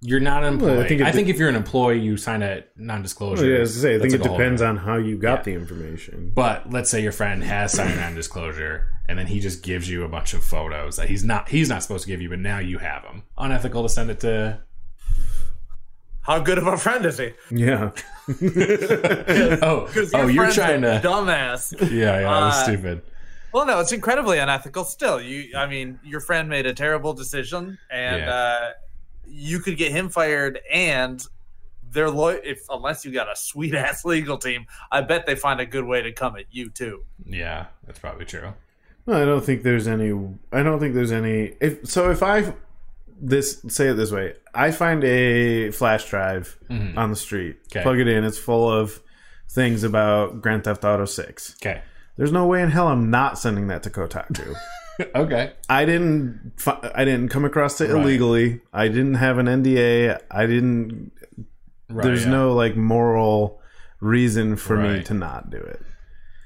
[0.06, 0.72] You're not an employee.
[0.72, 3.44] Well, I I think think, if you're an employee, you sign a non-disclosure.
[3.44, 4.98] Well, yeah, as I say, I think That's it like a whole depends on how
[4.98, 5.44] you got Yeah.
[5.44, 6.32] the information.
[6.36, 10.04] But let's say your friend has signed a non-disclosure, and then he just gives you
[10.04, 12.60] a bunch of photos that he's not he's not supposed to give you, but now
[12.60, 13.24] you have them.
[13.38, 14.60] Unethical to send it to.
[16.24, 17.32] How good of a friend is he?
[17.50, 17.92] Yeah,
[19.62, 21.08] oh, Because oh, you're trying a to.
[21.08, 21.74] dumbass.
[21.92, 23.02] Yeah, yeah, that was Uh, stupid.
[23.54, 24.84] well, no, it's incredibly unethical.
[24.86, 28.34] Still, you, I mean, your friend made a terrible decision, and Yeah.
[28.34, 28.70] uh,
[29.28, 30.60] you could get him fired.
[30.72, 31.26] And
[31.92, 35.60] they're lo- if unless you got a sweet ass legal team, I bet they find
[35.60, 37.04] a good way to come at you too.
[37.26, 38.54] Yeah, that's probably true.
[39.06, 40.12] No, I don't think there's any.
[40.52, 41.56] I don't think there's any.
[41.60, 42.54] If so, if I
[43.22, 46.98] this say it this way, I find a flash drive Mhm.
[46.98, 47.84] on the street, Okay.
[47.84, 48.24] plug it in.
[48.24, 49.02] It's full of
[49.50, 51.56] things about Grand Theft Auto Six.
[51.62, 51.82] Okay.
[52.18, 54.56] There's no way in hell I'm not sending that to Kotaku.
[55.16, 55.54] okay.
[55.70, 56.54] I didn't.
[56.58, 58.02] fi- I didn't come across it Right.
[58.02, 58.62] illegally.
[58.72, 60.20] I didn't have an NDA.
[60.32, 61.12] I didn't.
[61.90, 62.32] Right, there's yeah.
[62.32, 63.62] no like moral
[64.00, 65.82] reason for me to not do it.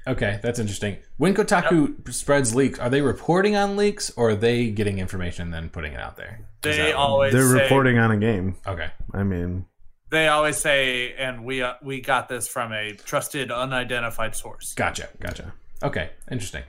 [0.06, 0.96] Okay, that's interesting.
[1.18, 5.52] When Kotaku spreads leaks, are they reporting on leaks or are they getting information and
[5.54, 6.48] then putting it out there?
[6.64, 8.56] Is They that- always They're say, reporting on a game.
[8.66, 8.88] Okay.
[9.12, 9.66] I mean,
[10.10, 14.72] They always say, and we uh, we got this from a trusted, unidentified source.
[14.74, 15.08] Gotcha.
[15.20, 15.52] Gotcha.
[15.82, 16.10] Okay.
[16.30, 16.62] Interesting.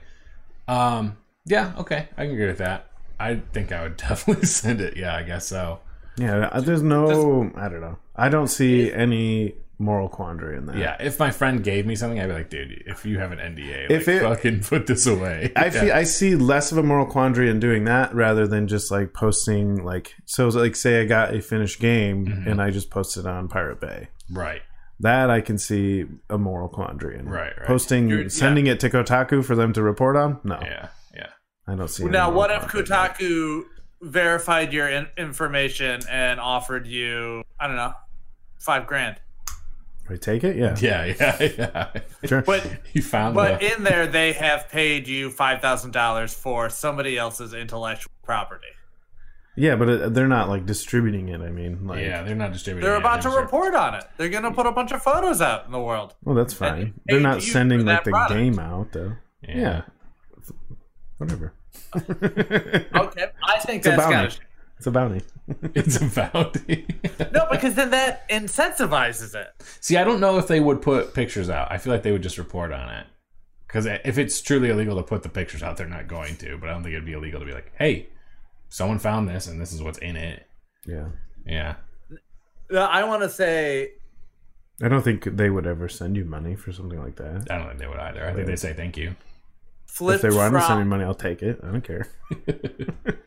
[0.68, 1.16] Um.
[1.50, 1.72] Yeah.
[1.78, 2.08] Okay.
[2.16, 2.86] I can agree with that.
[3.18, 4.96] I think I would definitely send it.
[4.96, 5.14] Yeah.
[5.14, 5.80] I guess so.
[6.16, 7.50] Yeah, there's no.
[7.56, 7.96] I don't know.
[8.16, 10.76] I don't see any moral quandary in that.
[10.76, 10.96] Yeah.
[11.00, 13.82] If my friend gave me something, I'd be like, dude, if you have an NDA,
[13.84, 15.50] like, If it- fucking put this away.
[15.56, 15.70] I Yeah.
[15.70, 19.14] feel I see less of a moral quandary in doing that rather than just like
[19.14, 22.48] posting like so like say I got a finished game Mm-hmm.
[22.50, 24.08] and I just posted on Pirate Bay.
[24.30, 24.60] Right.
[24.98, 27.26] That I can see a moral quandary in.
[27.26, 27.66] Right, right.
[27.66, 28.28] Posting You're- yeah.
[28.28, 30.40] sending it to Kotaku for them to report on?
[30.44, 30.58] No.
[30.60, 30.88] Yeah.
[31.70, 31.74] Yeah.
[31.74, 32.84] I don't see Now, what if quandary.
[32.86, 33.62] Kotaku
[34.02, 37.92] verified your in- information and offered you, I don't know,
[38.58, 39.16] five grand?
[40.08, 40.56] We take it?
[40.56, 40.76] Yeah.
[40.80, 41.04] Yeah.
[41.20, 41.48] Yeah.
[41.58, 42.00] Yeah.
[42.28, 42.42] Sure.
[42.42, 43.76] But you found but the.
[43.76, 48.66] in there, they have paid you five thousand dollars for somebody else's intellectual property.
[49.56, 51.40] yeah, but it, they're not like distributing it.
[51.40, 52.84] I mean, like yeah, they're not distributing.
[52.86, 53.00] They're it.
[53.00, 54.04] about to They're- report on it.
[54.16, 56.14] They're going to put a bunch of photos out in the world.
[56.24, 56.94] well, that's fine.
[57.06, 58.36] they They're not sending like the product.
[58.40, 59.12] game out though.
[59.46, 59.56] Yeah.
[59.58, 59.82] Yeah.
[61.18, 61.52] Whatever.
[61.94, 64.12] Okay, I think a that's a bounty.
[64.12, 64.38] kind
[64.78, 65.22] It's a bounty.
[65.74, 66.56] It's about.
[67.32, 69.48] no, because then that incentivizes it.
[69.80, 71.72] See, I don't know if they would put pictures out.
[71.72, 73.06] I feel like they would just report on it.
[73.66, 76.56] Because if it's truly illegal to put the pictures out, they're not going to.
[76.56, 78.08] But I don't think it'd be illegal to be like, hey,
[78.68, 80.46] someone found this and this is what's in it.
[80.86, 81.08] Yeah.
[81.44, 81.74] Yeah.
[82.70, 83.90] No, I want to say
[84.82, 87.48] I don't think they would ever send you money for something like that.
[87.50, 88.24] I don't think they would either.
[88.24, 89.14] I think they'd say thank you.
[89.90, 91.60] Flipped if they want to send me money, I'll take it.
[91.62, 92.06] I don't care.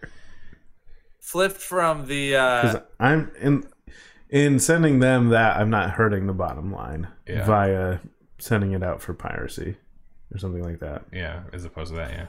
[1.19, 3.63] flipped from the uh, Because I'm in
[4.29, 7.45] in sending them that I'm not hurting the bottom line Yeah.
[7.45, 7.99] via
[8.39, 9.77] sending it out for piracy
[10.33, 11.03] or something like that.
[11.11, 12.25] Yeah, as opposed to that, yeah.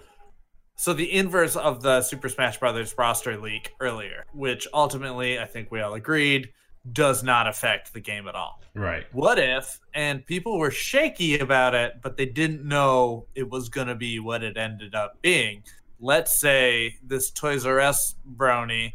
[0.76, 5.70] so the inverse of the Super Smash Brothers roster leak earlier, which ultimately I think
[5.70, 6.50] we all agreed
[6.92, 8.60] does not affect the game at all.
[8.74, 9.06] Right.
[9.12, 13.86] What if, and people were shaky about it, but they didn't know it was going
[13.86, 15.62] to be what it ended up being.
[16.00, 18.92] Let's say this Toys R Us brony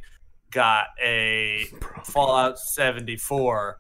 [0.51, 1.65] got a
[2.03, 3.79] Fallout 74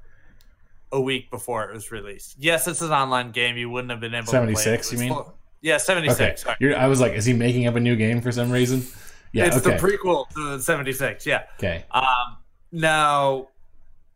[0.91, 2.35] a week before it was released.
[2.39, 3.57] Yes, it's an online game.
[3.57, 5.09] You wouldn't have been able to 76, you mean?
[5.09, 6.45] full- Yeah, 76.
[6.47, 6.73] Okay.
[6.73, 8.85] I was like, is he making up a new game for some reason?
[9.31, 9.45] Yeah.
[9.45, 9.77] it's okay.
[9.77, 11.25] the prequel to 76.
[11.25, 11.43] Yeah.
[11.59, 11.85] okay.
[11.91, 12.37] Um,
[12.71, 13.49] now,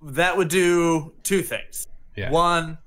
[0.04, 1.88] that would do two things.
[2.16, 2.32] Yeah.
[2.32, 2.78] One,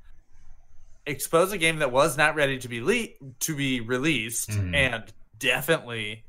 [1.06, 4.74] expose a game that was not ready to be le- to be released, Mhm.
[4.74, 6.24] and definitely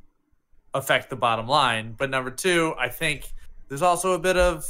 [0.74, 1.94] affect the bottom line.
[1.98, 3.32] But number two, I think
[3.70, 4.66] there's also a bit of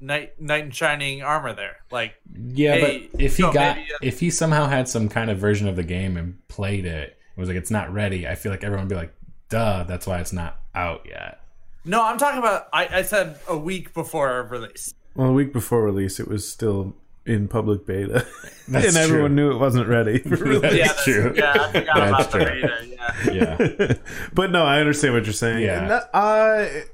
[0.00, 1.76] knight knight in shining armor there.
[1.90, 5.30] Like, Yeah, Hey, but if he so got uh, if he somehow had some kind
[5.30, 8.26] of version of the game and played it, it was like it's not ready.
[8.26, 9.14] I feel like everyone would be like,
[9.48, 11.38] "Duh, that's why it's not out yet."
[11.84, 12.68] no, I'm talking about.
[12.72, 14.92] I, I said a week before release.
[15.14, 16.94] Well, a week before release, it was still
[17.26, 18.26] in public beta,
[18.68, 20.18] That's and everyone knew it wasn't ready.
[20.18, 20.36] for.
[20.60, 21.32] That's yeah, that's- true.
[21.36, 22.54] Yeah, I forgot That's about the true.
[22.62, 23.32] beta.
[23.32, 23.76] Yeah.
[23.78, 23.94] Yeah.
[24.34, 25.62] but no, I understand what you're saying.
[25.62, 25.86] Yeah.
[25.88, 26.84] That- uh, I,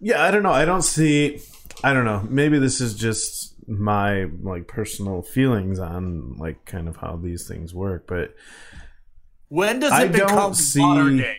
[0.00, 0.52] yeah, I don't know.
[0.52, 1.40] I don't see.
[1.82, 2.26] I don't know.
[2.28, 7.72] Maybe this is just my like personal feelings on like kind of how these things
[7.74, 8.06] work.
[8.06, 8.34] But
[9.48, 11.38] When does I it don't become see- Watergate?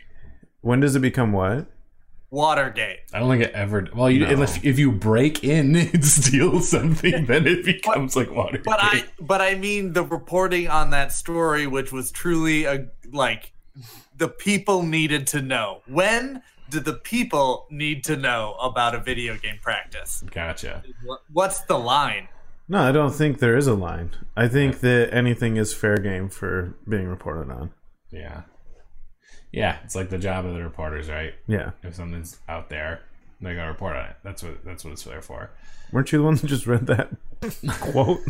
[0.60, 1.66] when does it become what?
[2.34, 2.98] Watergate.
[3.12, 3.86] I don't think it ever.
[3.94, 4.42] Well, you, No.
[4.42, 8.64] if, if you break in and steal something, then it becomes like Watergate.
[8.64, 13.52] But I, but I mean the reporting on that story, which was truly a like
[14.16, 15.80] the people needed to know.
[15.86, 20.22] When did the people need to know about a video game practice?
[20.32, 20.82] gotcha.
[21.04, 22.28] What- What's the line?
[22.68, 24.10] No, I don't think there is a line.
[24.36, 27.70] I think that anything is fair game for being reported on.
[28.10, 28.42] Yeah.
[29.52, 31.34] Yeah, it's like the job of the reporters, right?
[31.46, 33.00] Yeah, If something's out there,
[33.40, 34.16] they gotta report on it.
[34.22, 35.50] That's what that's what it's there for.
[35.92, 37.10] weren't you the one that just read that
[37.80, 38.20] quote?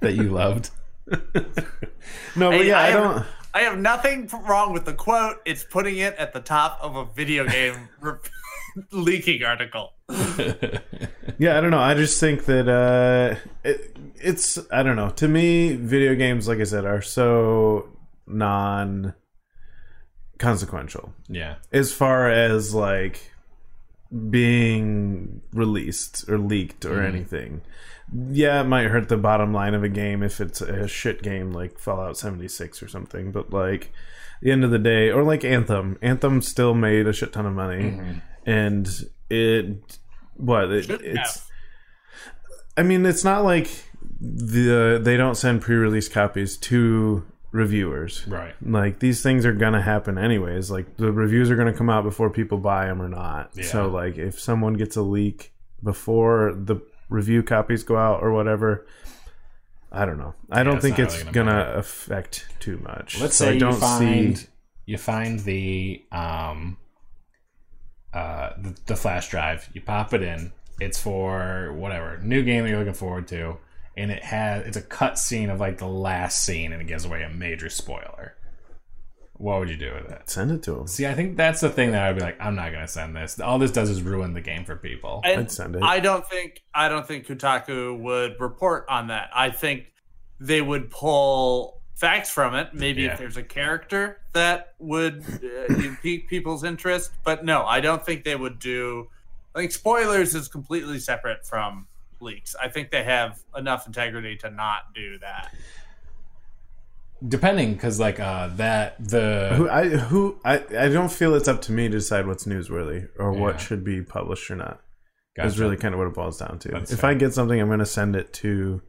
[0.00, 0.70] That you loved.
[1.06, 3.26] no, but Hey, yeah, I, have- don't.
[3.54, 5.36] I have nothing wrong with the quote.
[5.44, 8.14] It's putting it at the top of a video game re-
[8.92, 9.92] leaking article.
[11.38, 11.78] Yeah, I don't know.
[11.78, 13.34] I just think that uh,
[13.64, 15.08] it, it's I don't know.
[15.08, 17.88] To me, video games, like I said, are so
[18.26, 19.14] non
[20.40, 21.56] consequential yeah.
[21.70, 23.30] as far as like
[24.30, 27.16] being released or leaked or mm-hmm.
[27.16, 27.62] anything.
[28.12, 31.52] Yeah, it might hurt the bottom line of a game if it's a shit game
[31.52, 33.92] like Fallout 76 or something, but like
[34.42, 37.54] the end of the day or like Anthem, Anthem still made a shit ton of
[37.54, 38.18] money mm-hmm.
[38.44, 38.88] and
[39.28, 39.98] it
[40.34, 41.46] what it, it's.
[42.76, 43.68] I mean, it's not like
[44.20, 48.26] the they don't send pre-release copies to reviewers.
[48.26, 48.54] Right.
[48.64, 50.70] Like these things are gonna happen anyways.
[50.70, 53.50] Like the reviews are gonna come out before people buy them or not.
[53.54, 53.64] Yeah.
[53.64, 55.52] So like if someone gets a leak
[55.82, 56.76] before the
[57.08, 58.86] review copies go out or whatever.
[59.92, 60.34] I don't know.
[60.50, 63.20] I don't think it's really gonna gonna, affect too much.
[63.20, 64.46] Let's So say I don't you find see.
[64.86, 66.76] you find the um
[68.14, 69.68] uh the, the flash drive.
[69.74, 70.52] You pop it in.
[70.80, 73.56] It's for whatever new game that you're looking forward to,
[73.96, 77.04] and it has it's a cut scene of like the last scene, and it gives
[77.04, 78.36] away a major spoiler.
[79.34, 80.28] What would you do with it?
[80.28, 80.86] Send it to them.
[80.86, 83.40] See, I think that's the thing that I'd be like, I'm not gonna send this.
[83.40, 85.22] All this does is ruin the game for people.
[85.24, 85.82] And I'd send it.
[85.82, 89.30] I don't think I don't think Kotaku would report on that.
[89.34, 89.92] I think
[90.38, 92.74] they would pull facts from it.
[92.74, 93.12] Maybe Yeah.
[93.12, 98.24] if there's a character that would uh, pique people's interest, but no, I don't think
[98.24, 99.08] they would do.
[99.54, 101.86] I think spoilers is completely separate from
[102.20, 102.54] leaks.
[102.60, 105.54] I think they have enough integrity to not do that.
[107.26, 111.60] Depending, because like uh that the Who I who I I don't feel it's up
[111.62, 113.40] to me to decide what's newsworthy or Yeah.
[113.40, 114.80] what should be published or not.
[115.36, 116.68] Is really kind of what it boils down to.
[116.68, 117.10] That's if fair.
[117.10, 118.82] I get something, I'm going to send it to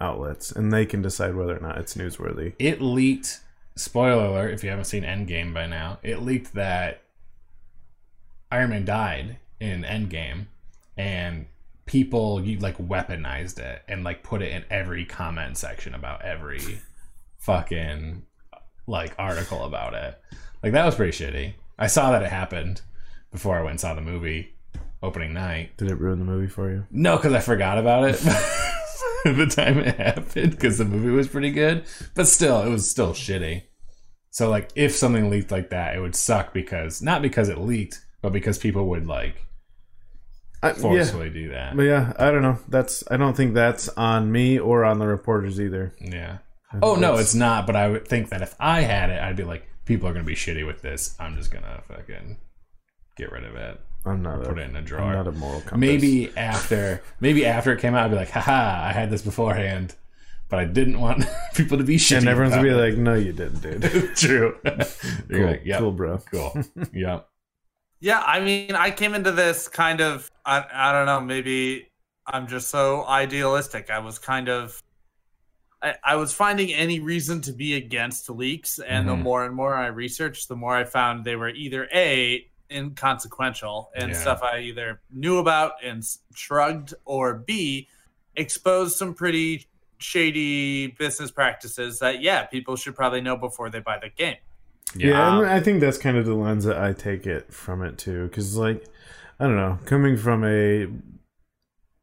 [0.00, 2.54] outlets, and they can decide whether or not it's newsworthy.
[2.58, 3.40] it leaked
[3.76, 7.02] spoiler alert if you haven't seen endgame by now it leaked that
[8.50, 10.46] iron man died in endgame
[10.96, 11.46] and
[11.86, 16.80] people you like weaponized it and like put it in every comment section about every
[17.38, 18.22] fucking
[18.86, 20.18] like article about it
[20.62, 22.80] like that was pretty shitty i saw that it happened
[23.32, 24.54] before i went and saw the movie
[25.02, 26.86] opening night Did it ruin the movie for you?
[26.90, 28.14] no, because I forgot about it
[29.24, 31.84] the time it happened because the movie was pretty good,
[32.14, 33.64] but still, it was still shitty.
[34.30, 38.02] So, like, if something leaked like that, it would suck because not because it leaked,
[38.22, 39.46] but because people would like
[40.64, 41.76] I, yeah, forcefully do that.
[41.76, 42.58] but yeah, I don't know.
[42.68, 45.92] That's I don't think that's on me or on the reporters either.
[46.00, 46.38] Yeah.
[46.82, 47.66] Oh no, it's not.
[47.66, 50.24] But I would think that if I had it, I'd be like, people are gonna
[50.24, 51.14] be shitty with this.
[51.20, 52.38] I'm just gonna fucking
[53.16, 53.80] get rid of it.
[54.06, 55.12] I'm not Put it in a I'm drawer.
[55.14, 55.78] not a moral compass.
[55.78, 59.94] Maybe after, maybe after it came out, I'd be like, haha, I had this beforehand,
[60.50, 61.24] but I didn't want
[61.54, 62.18] people to be shitty.
[62.18, 63.82] and everyone's gonna be like, "No, you didn't, dude."
[64.16, 64.58] true.
[64.64, 66.18] You're cool, like, yeah, cool, cool, bro.
[66.30, 66.62] cool.
[66.92, 67.28] yep.
[68.04, 71.88] Yeah, I mean, I came into this kind of, I, I don't know, maybe
[72.26, 73.88] I'm just so idealistic.
[73.88, 74.78] I was kind of,
[75.80, 79.22] I, I was finding any reason to be against leaks, and the Mhm.
[79.22, 84.10] more and more I researched, the more I found they were either A, inconsequential and
[84.10, 84.20] Yeah.
[84.20, 86.04] stuff I either knew about and
[86.34, 87.88] shrugged, or B,
[88.36, 89.66] exposed some pretty
[89.98, 94.36] shady business practices that, yeah, people should probably know before they buy the game.
[94.96, 95.08] Yeah.
[95.08, 97.98] Yeah, Um, I think that's kind of the lens that I take it from it
[97.98, 98.84] too, because like,
[99.40, 100.86] I don't know, coming from a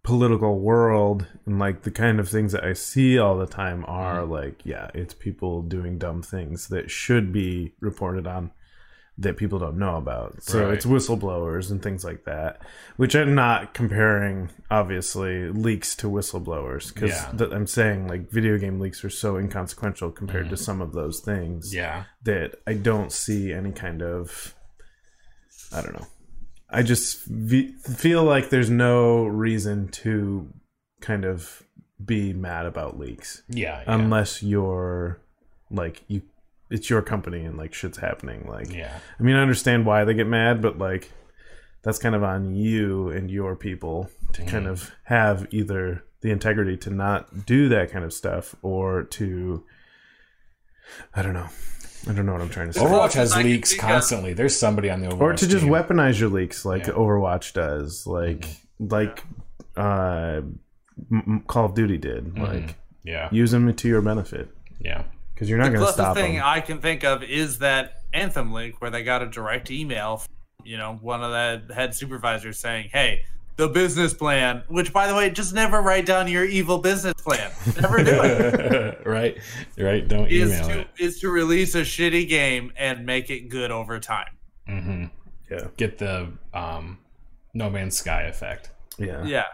[0.03, 4.25] political world and like the kind of things that I see all the time are
[4.25, 8.51] like, yeah, it's people doing dumb things that should be reported on
[9.21, 10.41] that people don't know about.
[10.43, 10.73] So Right.
[10.73, 12.61] it's whistleblowers and things like that,
[12.97, 17.47] which I'm not comparing obviously leaks to whistleblowers because Yeah.
[17.51, 20.63] I'm saying like video game leaks are so inconsequential compared to mm-hmm.
[20.63, 22.05] some of those things Yeah.
[22.23, 24.55] that I don't see any kind of
[25.73, 26.07] I don't know.
[26.69, 30.49] I just feel like there's no reason to
[30.99, 31.63] kind of
[32.03, 33.79] be mad about leaks Yeah.
[33.81, 33.93] Yeah.
[33.93, 35.21] unless you're
[35.69, 36.23] like you
[36.71, 38.97] it's your company and like shit's happening like yeah.
[39.19, 41.11] I mean I understand why they get mad but like
[41.83, 44.71] that's kind of on you and your people to kind Mm-hmm.
[44.73, 49.63] of have either the integrity to not do that kind of stuff or to
[51.13, 51.47] I don't know.
[52.09, 52.81] I don't know what I'm trying to say.
[52.81, 54.33] Overwatch has I leaks think of- constantly.
[54.33, 55.71] There's somebody on the Overwatch or to just team.
[55.73, 56.93] weaponize your leaks like Yeah.
[56.93, 58.45] Overwatch does, like
[58.79, 59.23] like
[59.77, 60.55] uh, M-
[61.11, 62.37] M- Call of Duty did.
[62.37, 63.29] Like Yeah.
[63.31, 64.49] use them to your benefit
[64.79, 65.03] Yeah.
[65.41, 66.43] Because you're not the going to closest stop thing them.
[66.45, 70.31] I can think of is that Anthem leak where they got a direct email, from,
[70.63, 73.23] you know, one of the head supervisors saying, "Hey,
[73.55, 77.51] the business plan." Which, by the way, just never write down your evil business plan.
[77.81, 79.01] Never do it.
[79.07, 79.35] right.
[79.79, 80.07] Right.
[80.07, 80.87] Don't is email to it.
[80.99, 84.37] is to release a shitty game and make it good over time.
[84.69, 85.05] Mm-hmm.
[85.49, 86.99] yeah, Get the um,
[87.55, 88.69] No Man's Sky effect.
[88.99, 89.45] yeah, Yeah.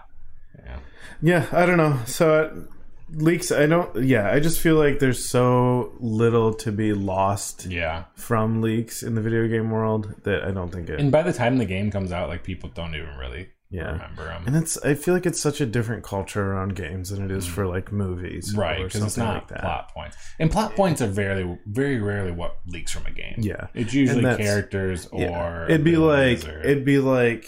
[0.66, 0.80] Yeah.
[1.22, 1.46] yeah.
[1.54, 1.98] I don't know.
[2.06, 2.77] So uh,
[3.12, 3.52] leaks.
[3.52, 4.04] I don't.
[4.04, 8.06] Yeah, I just feel like there's so little to be lost Yeah.
[8.16, 11.00] from leaks in the video game world that I don't think it.
[11.00, 13.92] And by the time the game comes out, like people don't even really yeah.
[13.92, 14.44] remember them.
[14.48, 17.46] And it's I feel like it's such a different culture around games than it is
[17.46, 18.58] for like movies, Mm.
[18.58, 19.60] Right, because it's not like that.
[19.62, 23.36] plot points, and plot points are very, very rarely what leaks from a game.
[23.38, 23.68] Yeah.
[23.74, 27.46] it's usually characters or it'd be like or- it'd be like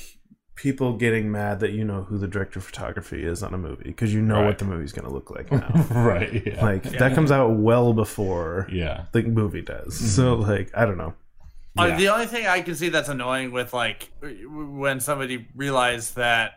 [0.61, 3.85] people getting mad that you know who the director of photography is on a movie
[3.85, 4.45] because you know Right.
[4.47, 5.69] what the movie's going to look like now.
[5.91, 6.45] right.
[6.45, 6.63] Yeah.
[6.63, 9.05] like that comes out well before yeah.
[9.13, 9.97] the movie does.
[10.15, 11.13] So like I don't know.
[11.77, 11.97] Uh, Yeah.
[11.97, 16.53] the only thing I can see that's annoying with like when somebody realized that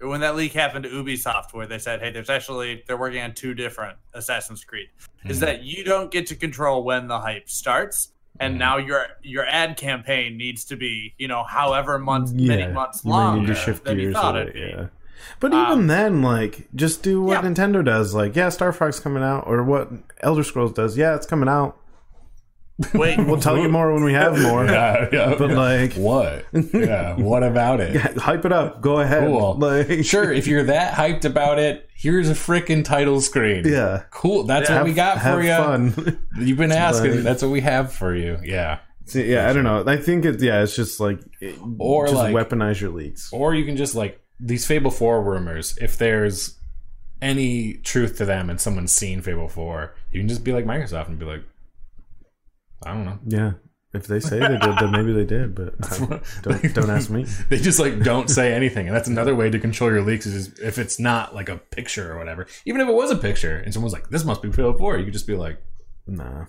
[0.00, 3.34] when that leak happened to Ubisoft, where they said, "Hey, there's actually they're working on
[3.34, 4.88] two different Assassin's Creed,"
[5.26, 9.46] is that you don't get to control when the hype starts, and now your your
[9.46, 13.46] ad campaign needs to be, you know, however months, Yeah, many months you long need
[13.48, 14.58] to shift than you gears thought be.
[14.58, 14.86] yeah.
[15.38, 17.48] But Um, even then, like, just do what Yeah.
[17.50, 18.14] Nintendo does.
[18.14, 19.88] Like, yeah, Star Fox coming out, or what
[20.20, 20.96] Elder Scrolls does.
[20.96, 21.76] Yeah, it's coming out.
[22.94, 24.64] Wait, We'll tell you more when we have more.
[24.64, 25.34] Yeah, yeah.
[25.38, 26.46] But like, what?
[26.52, 27.94] Yeah, what about it?
[28.16, 28.80] hype it up.
[28.80, 29.26] Go ahead.
[29.28, 29.54] Cool.
[29.58, 33.64] Like, Sure, if you're that hyped about it, here's a freaking title screen.
[33.66, 34.04] Yeah.
[34.10, 34.44] Cool.
[34.44, 34.76] That's Yeah.
[34.78, 35.50] what we got have for you.
[36.02, 36.26] fun.
[36.38, 37.14] You've been asking.
[37.16, 38.38] like- That's what we have for you.
[38.42, 38.78] Yeah.
[39.04, 39.84] See, yeah, I don't know.
[39.86, 40.40] I think it.
[40.40, 43.32] Yeah, it's just like, it- Or, just like- weaponize your leaks.
[43.32, 46.58] Or you can just like these Fable 4 rumors, if there's
[47.20, 51.08] any truth to them and someone's seen Fable 4, you can just be like Microsoft
[51.08, 51.42] and be like,
[52.84, 53.18] I don't know.
[53.26, 53.52] Yeah,
[53.94, 55.54] if they say they did, then maybe they did.
[55.54, 55.78] But
[56.42, 57.26] don't don't ask me.
[57.50, 60.26] They just like don't say anything, and that's another way to control your leaks.
[60.26, 63.16] Is just, if it's not like a picture or whatever, even if it was a
[63.16, 65.60] picture, and someone's like, "This must be Fable 4, you could just be like,
[66.06, 66.46] Nah.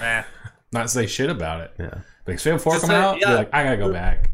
[0.00, 0.22] Eh.
[0.72, 1.72] not say shit about it.
[1.78, 1.98] Yeah.
[2.26, 3.28] Like Fable 4 Just coming say, out, yeah.
[3.28, 4.30] you're like, I gotta go back.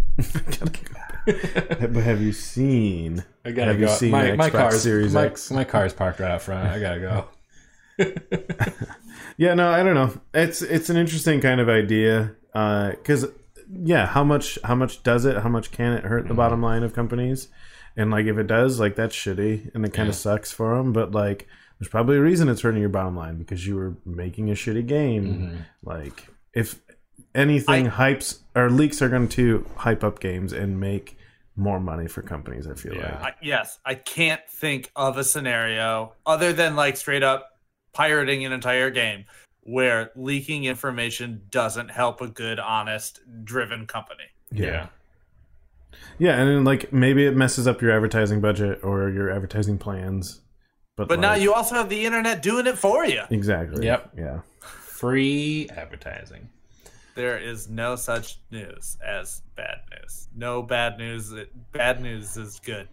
[1.27, 3.23] But have you seen?
[3.45, 3.87] I gotta Have go.
[3.87, 5.51] you seen my the my Xbox car's Series my, X?
[5.51, 6.69] my car's parked right out front.
[6.69, 7.29] I gotta go.
[9.37, 10.13] Yeah, no, I don't know.
[10.35, 13.27] It's it's an interesting kind of idea uh, because
[13.73, 15.39] yeah, how much how much does it?
[15.39, 16.37] How much can it hurt the mm-hmm.
[16.37, 17.49] bottom line of companies?
[17.97, 20.11] And like if it does, like that's shitty, and it kind Yeah.
[20.11, 20.93] of sucks for them.
[20.93, 21.49] But like,
[21.79, 24.87] there's probably a reason it's hurting your bottom line because you were making a shitty
[24.87, 25.25] game.
[25.25, 25.57] Mm-hmm.
[25.85, 26.79] Like if
[27.35, 31.17] anything hypes or leaks are going to hype up games and make
[31.57, 32.67] more money for companies.
[32.67, 33.19] I feel Yeah.
[33.23, 37.50] like I, yes, I can't think of a scenario other than like straight up
[37.93, 39.25] pirating an entire game
[39.63, 44.25] where leaking information doesn't help a good, honest, driven company.
[44.53, 44.89] Yeah.
[46.19, 50.41] yeah, and then like maybe it messes up your advertising budget or your advertising plans.
[50.97, 53.23] But, But now like- you also have the internet doing it for you.
[53.31, 53.87] exactly.
[53.87, 54.11] Yep.
[54.17, 54.41] Yeah.
[54.61, 56.49] Free advertising.
[57.15, 60.29] There is no such news as bad news.
[60.35, 61.33] No bad news.
[61.73, 62.89] Bad news is good.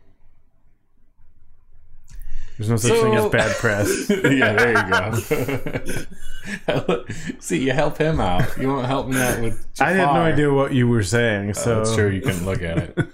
[2.57, 4.09] There's no such So- thing as bad press.
[4.09, 4.89] yeah, there you
[6.87, 7.05] go.
[7.39, 8.57] See, you help him out.
[8.57, 9.65] You won't help me out with.
[9.79, 12.09] I had no idea what you were saying, so So that's true.
[12.09, 12.97] You can look at it.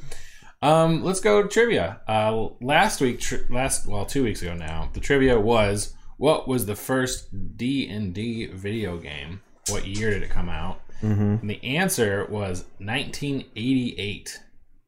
[0.61, 1.99] Um, let's go trivia.
[2.07, 6.65] Uh, last week, tri- last well, two weeks ago now, the trivia was what was
[6.67, 9.41] the first D and D video game?
[9.67, 10.79] What year did it come out?
[11.01, 11.41] Mhm.
[11.41, 14.39] And the answer was 1988.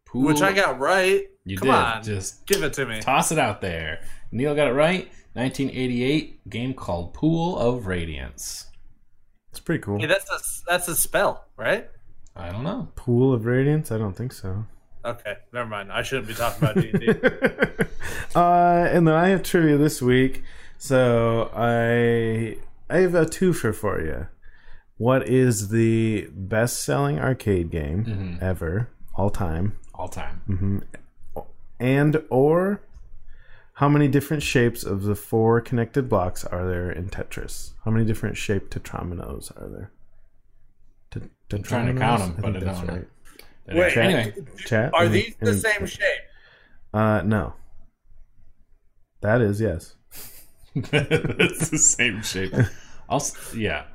[0.06, 1.24] Pool, Which I got right.
[1.44, 1.76] You Come did.
[1.76, 2.04] on.
[2.04, 3.02] Just Give it to me.
[3.02, 4.00] toss it out there.
[4.32, 5.10] Neil got it right.
[5.34, 8.68] 1988 game called Pool of Radiance.
[9.52, 10.00] it's pretty cool.
[10.00, 10.40] Hey, that's a
[10.70, 11.90] that's a spell, right?
[12.36, 12.90] I don't know.
[12.96, 13.92] Pool of Radiance?
[13.92, 14.66] I don't think so.
[15.04, 15.92] Okay, never mind.
[15.92, 17.08] I shouldn't be talking about D and D.
[18.36, 20.44] uh, and then I have trivia this week,
[20.78, 22.58] so I
[22.90, 24.28] I have a twofer for you.
[24.98, 28.42] What is the best-selling arcade game Mhm.
[28.42, 30.42] ever, all time, All time.
[30.48, 30.80] hmm
[31.78, 32.82] and or
[33.76, 37.72] how many different shapes of the four connected blocks are there in Tetris?
[37.84, 39.92] How many different shaped tetrominos are there?
[41.12, 42.38] Tet- I'm trying to count 'em, tetrominos?
[42.38, 42.94] I but think I that's don't know.
[42.94, 43.08] right.
[43.78, 44.34] Wait, Chat, Anyway,
[44.66, 44.94] chat.
[44.94, 46.22] Are any- these the any- same shape?
[46.94, 47.54] Uh, no.
[49.22, 49.96] That is yes.
[50.76, 52.54] it's the same shape.
[53.10, 53.86] Also, yeah.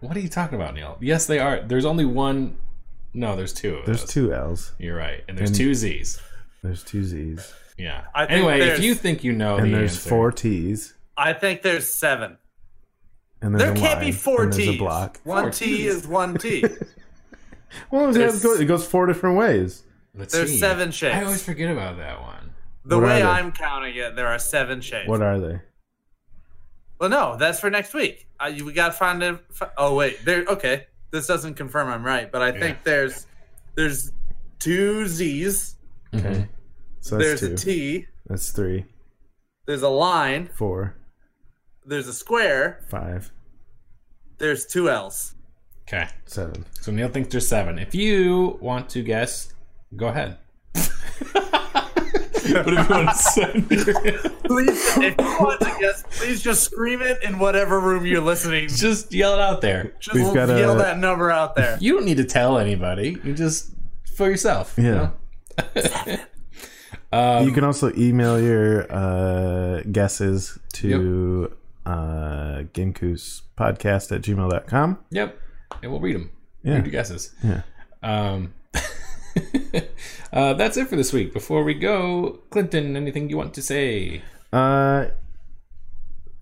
[0.00, 0.96] What are you talking about, Neil?
[1.00, 1.60] Yes, they are.
[1.60, 2.56] There's only one.
[3.12, 4.10] No, there's two of There's those.
[4.10, 4.72] two L's.
[4.78, 6.20] You're right, and there's And- two Z's.
[6.62, 7.52] There's two Z's.
[7.78, 8.04] Yeah.
[8.14, 10.94] I think Anyway, if you think you know and the there's answer, four T's.
[11.16, 12.36] I think there's seven.
[13.42, 14.68] And there's There a can't line, be four T's.
[14.68, 15.18] a block.
[15.24, 15.94] One Four T Ts.
[15.94, 16.64] is one T.
[17.92, 19.84] Well, it There's- goes, it goes four different ways.
[20.14, 20.58] let's There's see.
[20.58, 21.14] seven shapes.
[21.14, 22.50] I always forget about that one.
[22.84, 23.22] the What way?
[23.22, 25.06] I'm counting it, there are seven shapes.
[25.08, 25.60] What are they?
[26.98, 28.26] Well, no, that's for next week.
[28.42, 29.38] Uh, you- we got to find it.
[29.78, 30.44] Oh wait, there.
[30.48, 33.26] Okay, this doesn't confirm I'm right, but I think there's
[33.76, 34.10] there's
[34.58, 35.76] two Z's.
[36.14, 36.28] Okay.
[36.28, 36.42] Mm-hmm.
[37.00, 37.70] So that's there's two.
[37.70, 38.06] a T.
[38.26, 38.84] That's three,
[39.66, 40.48] There's a line.
[40.54, 40.96] four,
[41.86, 42.84] There's a square.
[42.88, 43.30] five,
[44.38, 45.34] There's two L's.
[45.88, 46.08] Okay.
[46.26, 46.64] seven.
[46.80, 47.78] So Neil thinks there's seven.
[47.78, 49.52] If you want to guess,
[49.96, 50.36] go ahead.
[50.74, 50.82] but
[52.44, 53.94] if you want to send your,
[54.44, 58.68] Please, if you want to guess, please just scream it in whatever room you're listening.
[58.68, 59.94] just yell it out there.
[60.00, 61.76] Just We've got a- yell that number out there.
[61.80, 63.18] You don't need to tell anybody.
[63.24, 63.70] You just
[64.16, 64.74] for yourself.
[64.76, 64.90] you Yeah.
[64.94, 65.12] know?
[67.12, 71.52] Um, you can also email your uh, guesses to
[71.86, 74.98] uh, gamekoospodcast at gmail.com.
[75.10, 75.38] Yep.
[75.82, 76.30] And we'll read them.
[76.62, 76.74] Yeah.
[76.74, 77.34] Read your guesses.
[77.42, 77.62] Yeah.
[78.02, 78.54] Um,
[80.32, 81.32] uh, that's it for this week.
[81.32, 84.22] Before we go, Clinton, anything you want to say?
[84.52, 85.06] Uh,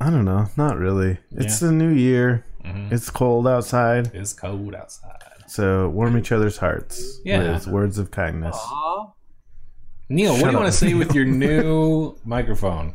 [0.00, 0.46] I don't know.
[0.56, 1.18] Not really.
[1.32, 2.44] It's the new year.
[2.64, 2.94] Mm-hmm.
[2.94, 5.27] It's cold outside, It's cold outside.
[5.48, 7.52] So warm each other's hearts Yeah.
[7.52, 8.56] with words of kindness.
[8.58, 9.12] Aw.
[10.10, 12.94] Neil, what Shut do you want to say with your new microphone?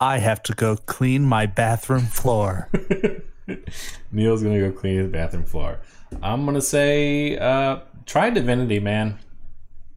[0.00, 2.68] I have to go clean my bathroom floor.
[4.12, 5.78] Neil's gonna go clean his bathroom floor.
[6.22, 9.18] I'm gonna say, uh, try Divinity, man.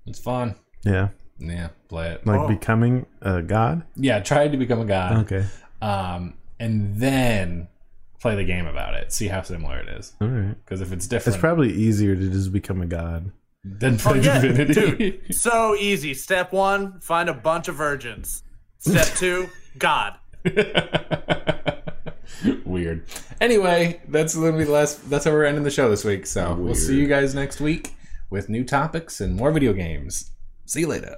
[0.06, 0.56] It's fun.
[0.84, 2.26] Yeah, Yeah, play it.
[2.26, 2.48] like Oh.
[2.48, 3.84] becoming a god.
[3.96, 5.18] Yeah, try to become a god.
[5.32, 5.46] Okay,
[5.82, 7.68] Um, and then
[8.20, 9.12] play the game about it.
[9.14, 10.14] See how similar it is.
[10.22, 10.56] all right.
[10.66, 13.32] Because if it's different, It's probably easier to just become a god.
[13.64, 15.12] then play Oh, yeah, Divinity.
[15.12, 15.36] dude.
[15.36, 16.14] So easy.
[16.14, 18.44] Step one, find a bunch of virgins.
[18.80, 20.16] Step two, God.
[22.66, 23.06] Weird.
[23.42, 25.10] Anyway, that's gonna be the last.
[25.10, 26.26] That's how we're ending the show this week.
[26.26, 27.96] So we'll see you guys next week
[28.30, 30.32] with new topics and more video games.
[30.66, 31.18] See you later.